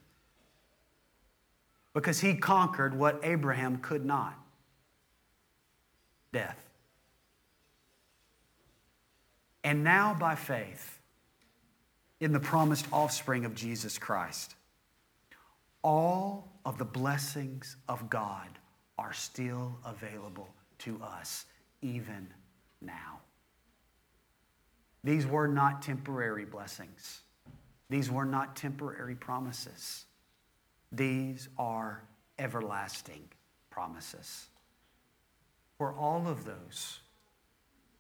Because 1.94 2.20
he 2.20 2.36
conquered 2.36 2.98
what 2.98 3.20
Abraham 3.24 3.78
could 3.78 4.06
not 4.06 4.38
death. 6.34 6.60
And 9.64 9.84
now, 9.84 10.14
by 10.14 10.36
faith, 10.36 11.00
in 12.20 12.34
the 12.34 12.40
promised 12.40 12.86
offspring 12.92 13.46
of 13.46 13.56
Jesus 13.56 13.98
Christ, 13.98 14.56
all 15.82 16.52
of 16.66 16.78
the 16.78 16.86
blessings 16.86 17.78
of 17.88 18.10
God 18.10 18.50
are 18.98 19.14
still 19.14 19.78
available 19.86 20.50
to 20.80 21.00
us 21.02 21.46
even 21.82 22.28
now. 22.82 23.20
These 25.04 25.28
were 25.28 25.48
not 25.48 25.82
temporary 25.82 26.46
blessings. 26.46 27.22
These 27.90 28.10
were 28.10 28.26
not 28.26 28.56
temporary 28.56 29.16
promises. 29.16 30.06
These 30.92 31.50
are 31.58 32.04
everlasting 32.40 33.24
promises. 33.70 34.48
For 35.78 35.94
all 35.94 36.28
of 36.28 36.46
those 36.46 37.00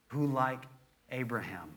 who, 0.08 0.28
like 0.28 0.64
Abraham, 1.12 1.76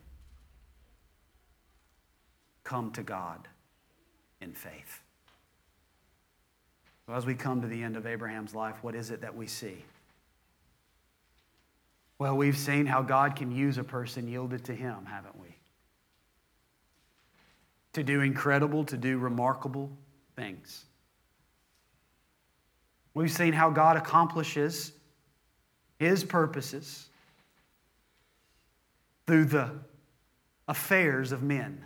come 2.64 2.92
to 2.92 3.02
God 3.02 3.48
in 4.40 4.52
faith. 4.52 5.02
So, 7.08 7.14
as 7.14 7.24
we 7.24 7.34
come 7.34 7.62
to 7.62 7.66
the 7.66 7.82
end 7.82 7.96
of 7.96 8.06
Abraham's 8.06 8.54
life, 8.54 8.76
what 8.82 8.94
is 8.94 9.10
it 9.10 9.22
that 9.22 9.34
we 9.34 9.46
see? 9.46 9.82
Well, 12.18 12.36
we've 12.36 12.56
seen 12.56 12.84
how 12.84 13.00
God 13.00 13.34
can 13.34 13.50
use 13.50 13.78
a 13.78 13.84
person 13.84 14.28
yielded 14.28 14.64
to 14.64 14.74
Him, 14.74 15.06
haven't 15.06 15.40
we? 15.40 15.48
To 17.94 18.02
do 18.04 18.20
incredible, 18.20 18.84
to 18.84 18.98
do 18.98 19.16
remarkable 19.16 19.90
things. 20.36 20.84
We've 23.14 23.32
seen 23.32 23.54
how 23.54 23.70
God 23.70 23.96
accomplishes 23.96 24.92
His 25.98 26.24
purposes 26.24 27.08
through 29.26 29.46
the 29.46 29.70
affairs 30.68 31.32
of 31.32 31.42
men. 31.42 31.82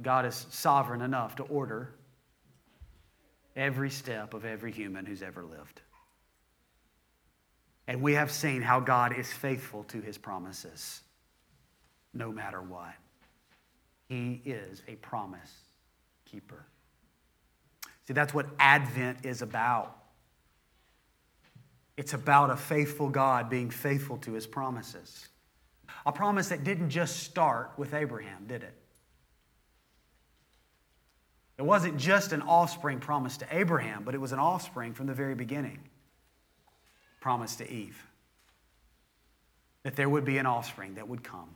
God 0.00 0.24
is 0.24 0.46
sovereign 0.48 1.02
enough 1.02 1.36
to 1.36 1.42
order 1.42 1.92
every 3.60 3.90
step 3.90 4.32
of 4.32 4.44
every 4.44 4.72
human 4.72 5.04
who's 5.04 5.22
ever 5.22 5.44
lived. 5.44 5.82
And 7.86 8.00
we 8.00 8.14
have 8.14 8.30
seen 8.30 8.62
how 8.62 8.80
God 8.80 9.16
is 9.16 9.30
faithful 9.30 9.84
to 9.84 10.00
his 10.00 10.16
promises 10.16 11.02
no 12.14 12.32
matter 12.32 12.62
what. 12.62 12.94
He 14.08 14.40
is 14.44 14.82
a 14.88 14.96
promise 14.96 15.52
keeper. 16.24 16.64
See, 18.08 18.14
that's 18.14 18.32
what 18.32 18.46
Advent 18.58 19.24
is 19.24 19.42
about. 19.42 19.96
It's 21.96 22.14
about 22.14 22.50
a 22.50 22.56
faithful 22.56 23.10
God 23.10 23.50
being 23.50 23.68
faithful 23.68 24.16
to 24.18 24.32
his 24.32 24.46
promises. 24.46 25.28
A 26.06 26.12
promise 26.12 26.48
that 26.48 26.64
didn't 26.64 26.90
just 26.90 27.20
start 27.24 27.72
with 27.76 27.92
Abraham, 27.92 28.46
did 28.46 28.62
it? 28.62 28.79
It 31.60 31.66
wasn't 31.66 31.98
just 31.98 32.32
an 32.32 32.40
offspring 32.40 33.00
promised 33.00 33.40
to 33.40 33.46
Abraham, 33.54 34.02
but 34.02 34.14
it 34.14 34.18
was 34.18 34.32
an 34.32 34.38
offspring 34.38 34.94
from 34.94 35.06
the 35.06 35.12
very 35.12 35.34
beginning. 35.34 35.78
Promised 37.20 37.58
to 37.58 37.70
Eve. 37.70 38.02
That 39.82 39.94
there 39.94 40.08
would 40.08 40.24
be 40.24 40.38
an 40.38 40.46
offspring 40.46 40.94
that 40.94 41.06
would 41.06 41.22
come, 41.22 41.50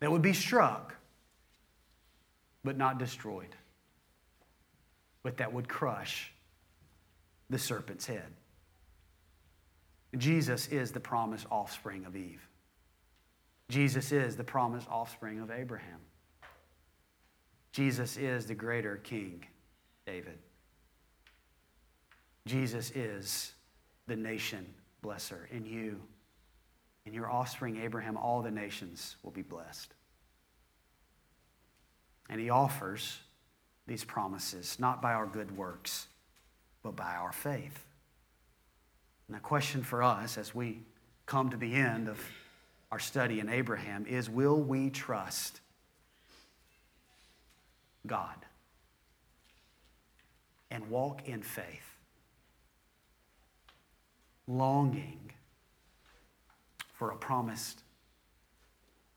that 0.00 0.10
would 0.10 0.22
be 0.22 0.32
struck, 0.32 0.94
but 2.64 2.78
not 2.78 2.96
destroyed, 2.96 3.54
but 5.22 5.36
that 5.36 5.52
would 5.52 5.68
crush 5.68 6.32
the 7.50 7.58
serpent's 7.58 8.06
head. 8.06 8.32
Jesus 10.16 10.66
is 10.68 10.92
the 10.92 11.00
promised 11.00 11.44
offspring 11.50 12.06
of 12.06 12.16
Eve. 12.16 12.40
Jesus 13.68 14.12
is 14.12 14.34
the 14.34 14.44
promised 14.44 14.88
offspring 14.88 15.40
of 15.40 15.50
Abraham. 15.50 16.00
Jesus 17.72 18.16
is 18.16 18.46
the 18.46 18.54
greater 18.54 18.96
King 18.98 19.44
David. 20.06 20.38
Jesus 22.46 22.90
is 22.94 23.52
the 24.06 24.16
nation 24.16 24.66
blesser. 25.02 25.50
In 25.50 25.64
you, 25.64 26.00
in 27.06 27.14
your 27.14 27.30
offspring, 27.30 27.78
Abraham, 27.78 28.16
all 28.16 28.42
the 28.42 28.50
nations 28.50 29.16
will 29.22 29.30
be 29.30 29.42
blessed. 29.42 29.94
And 32.28 32.40
he 32.40 32.50
offers 32.50 33.18
these 33.86 34.04
promises 34.04 34.76
not 34.78 35.02
by 35.02 35.12
our 35.12 35.26
good 35.26 35.56
works, 35.56 36.06
but 36.82 36.94
by 36.94 37.14
our 37.14 37.32
faith. 37.32 37.84
And 39.28 39.36
the 39.36 39.40
question 39.40 39.82
for 39.82 40.02
us 40.02 40.36
as 40.36 40.54
we 40.54 40.82
come 41.26 41.50
to 41.50 41.56
the 41.56 41.74
end 41.74 42.08
of 42.08 42.20
our 42.90 42.98
study 42.98 43.40
in 43.40 43.48
Abraham 43.48 44.04
is 44.06 44.28
will 44.28 44.60
we 44.60 44.90
trust 44.90 45.61
God 48.06 48.46
and 50.70 50.88
walk 50.88 51.28
in 51.28 51.42
faith, 51.42 51.98
longing 54.46 55.30
for 56.94 57.10
a 57.10 57.16
promised 57.16 57.82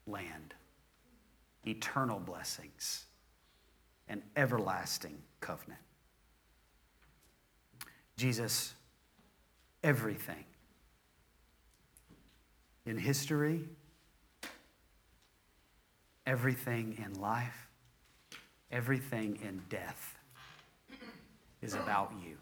land, 0.06 0.54
eternal 1.66 2.20
blessings, 2.20 3.06
and 4.08 4.22
everlasting 4.36 5.18
covenant. 5.40 5.80
Jesus, 8.18 8.74
everything 9.84 10.46
in 12.86 12.98
history, 12.98 13.62
everything 16.26 17.04
in 17.04 17.20
life, 17.20 17.65
Everything 18.72 19.40
in 19.44 19.62
death 19.70 20.16
is 21.62 21.74
about 21.74 22.14
you. 22.24 22.38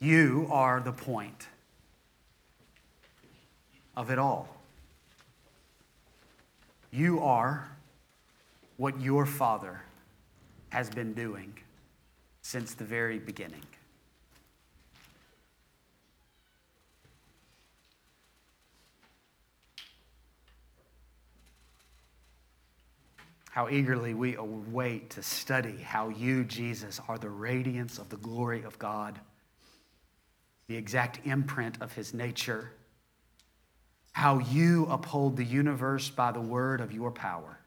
You 0.00 0.48
are 0.50 0.80
the 0.80 0.92
point 0.92 1.46
of 3.96 4.10
it 4.10 4.18
all. 4.18 4.48
You 6.90 7.20
are 7.20 7.68
what 8.76 9.00
your 9.00 9.26
Father 9.26 9.82
has 10.70 10.90
been 10.90 11.12
doing 11.12 11.54
since 12.42 12.74
the 12.74 12.84
very 12.84 13.18
beginning. 13.18 13.64
How 23.52 23.68
eagerly 23.68 24.14
we 24.14 24.34
await 24.36 25.10
to 25.10 25.22
study 25.22 25.76
how 25.76 26.08
you, 26.08 26.42
Jesus, 26.42 26.98
are 27.06 27.18
the 27.18 27.28
radiance 27.28 27.98
of 27.98 28.08
the 28.08 28.16
glory 28.16 28.62
of 28.62 28.78
God, 28.78 29.20
the 30.68 30.76
exact 30.76 31.20
imprint 31.26 31.76
of 31.82 31.92
his 31.92 32.14
nature, 32.14 32.72
how 34.12 34.38
you 34.38 34.86
uphold 34.86 35.36
the 35.36 35.44
universe 35.44 36.08
by 36.08 36.32
the 36.32 36.40
word 36.40 36.80
of 36.80 36.94
your 36.94 37.10
power, 37.10 37.58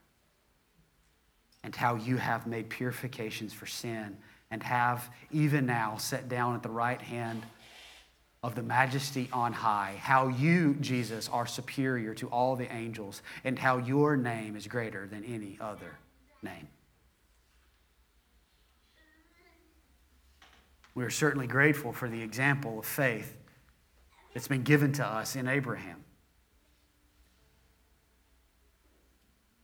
and 1.62 1.72
how 1.72 1.94
you 1.94 2.16
have 2.16 2.48
made 2.48 2.68
purifications 2.68 3.52
for 3.52 3.66
sin 3.66 4.16
and 4.50 4.64
have 4.64 5.08
even 5.30 5.66
now 5.66 5.96
set 5.98 6.28
down 6.28 6.56
at 6.56 6.64
the 6.64 6.68
right 6.68 7.00
hand 7.00 7.44
of 8.46 8.54
the 8.54 8.62
majesty 8.62 9.28
on 9.32 9.52
high, 9.52 9.98
how 10.00 10.28
you, 10.28 10.74
Jesus, 10.80 11.28
are 11.32 11.46
superior 11.46 12.14
to 12.14 12.28
all 12.28 12.54
the 12.54 12.72
angels, 12.72 13.20
and 13.42 13.58
how 13.58 13.78
your 13.78 14.16
name 14.16 14.54
is 14.54 14.68
greater 14.68 15.08
than 15.08 15.24
any 15.24 15.58
other 15.60 15.98
name. 16.44 16.68
We 20.94 21.02
are 21.02 21.10
certainly 21.10 21.48
grateful 21.48 21.92
for 21.92 22.08
the 22.08 22.22
example 22.22 22.78
of 22.78 22.86
faith 22.86 23.36
that's 24.32 24.46
been 24.46 24.62
given 24.62 24.92
to 24.92 25.04
us 25.04 25.34
in 25.34 25.48
Abraham. 25.48 26.04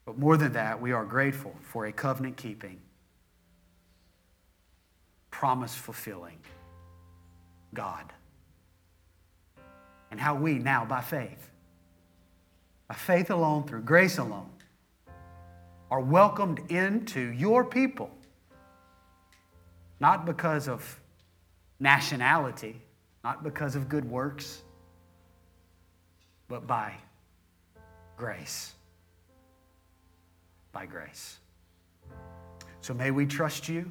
But 0.05 0.19
more 0.19 0.37
than 0.37 0.55
that, 0.55 0.83
we 0.83 0.91
are 0.91 1.05
grateful 1.05 1.55
for 1.63 1.87
a 1.87 1.93
covenant 1.93 2.37
keeping, 2.37 2.81
promise 5.31 5.73
fulfilling 5.73 6.41
God 7.73 8.13
and 10.13 10.21
how 10.21 10.35
we 10.35 10.59
now, 10.59 10.85
by 10.85 11.01
faith, 11.01 11.51
by 12.87 12.95
faith 12.95 13.31
alone, 13.31 13.65
through 13.65 13.81
grace 13.81 14.19
alone, 14.19 14.51
are 15.91 16.01
welcomed 16.01 16.71
into 16.71 17.33
your 17.33 17.65
people. 17.65 18.11
Not 20.01 20.27
because 20.27 20.69
of 20.69 21.01
nationality, 21.81 22.77
not 23.25 23.43
because 23.43 23.75
of 23.75 23.89
good 23.89 24.05
works, 24.05 24.61
but 26.47 26.67
by 26.67 26.93
grace. 28.19 28.75
By 30.73 30.85
grace. 30.85 31.39
So 32.83 32.93
may 32.93 33.11
we 33.11 33.25
trust 33.25 33.67
you. 33.67 33.91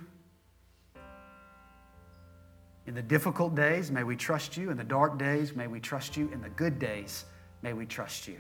In 2.87 2.95
the 2.95 3.01
difficult 3.01 3.55
days, 3.55 3.91
may 3.91 4.03
we 4.03 4.15
trust 4.15 4.57
you. 4.57 4.71
In 4.71 4.77
the 4.77 4.83
dark 4.83 5.17
days, 5.19 5.55
may 5.55 5.67
we 5.67 5.79
trust 5.79 6.17
you. 6.17 6.29
In 6.33 6.41
the 6.41 6.49
good 6.49 6.79
days, 6.79 7.25
may 7.61 7.73
we 7.73 7.85
trust 7.85 8.27
you 8.27 8.39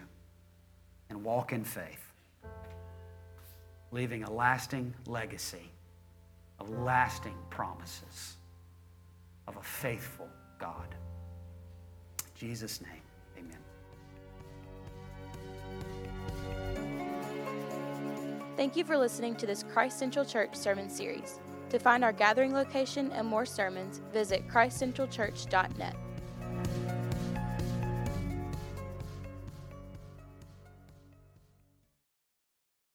and 1.09 1.23
walk 1.23 1.53
in 1.53 1.63
faith, 1.63 2.11
leaving 3.91 4.23
a 4.23 4.31
lasting 4.31 4.93
legacy 5.05 5.69
of 6.59 6.69
lasting 6.69 7.35
promises 7.49 8.37
of 9.47 9.57
a 9.57 9.63
faithful 9.63 10.29
God. 10.57 10.95
In 12.19 12.25
Jesus' 12.35 12.81
name, 12.81 13.01
amen. 13.37 13.57
Thank 18.57 18.75
you 18.75 18.83
for 18.83 18.97
listening 18.97 19.35
to 19.35 19.45
this 19.45 19.63
Christ 19.71 19.99
Central 19.99 20.25
Church 20.25 20.55
sermon 20.55 20.89
series. 20.89 21.39
To 21.71 21.79
find 21.79 22.03
our 22.03 22.11
gathering 22.11 22.53
location 22.53 23.13
and 23.13 23.25
more 23.25 23.45
sermons, 23.45 24.01
visit 24.11 24.45
christcentralchurch.net. 24.49 25.95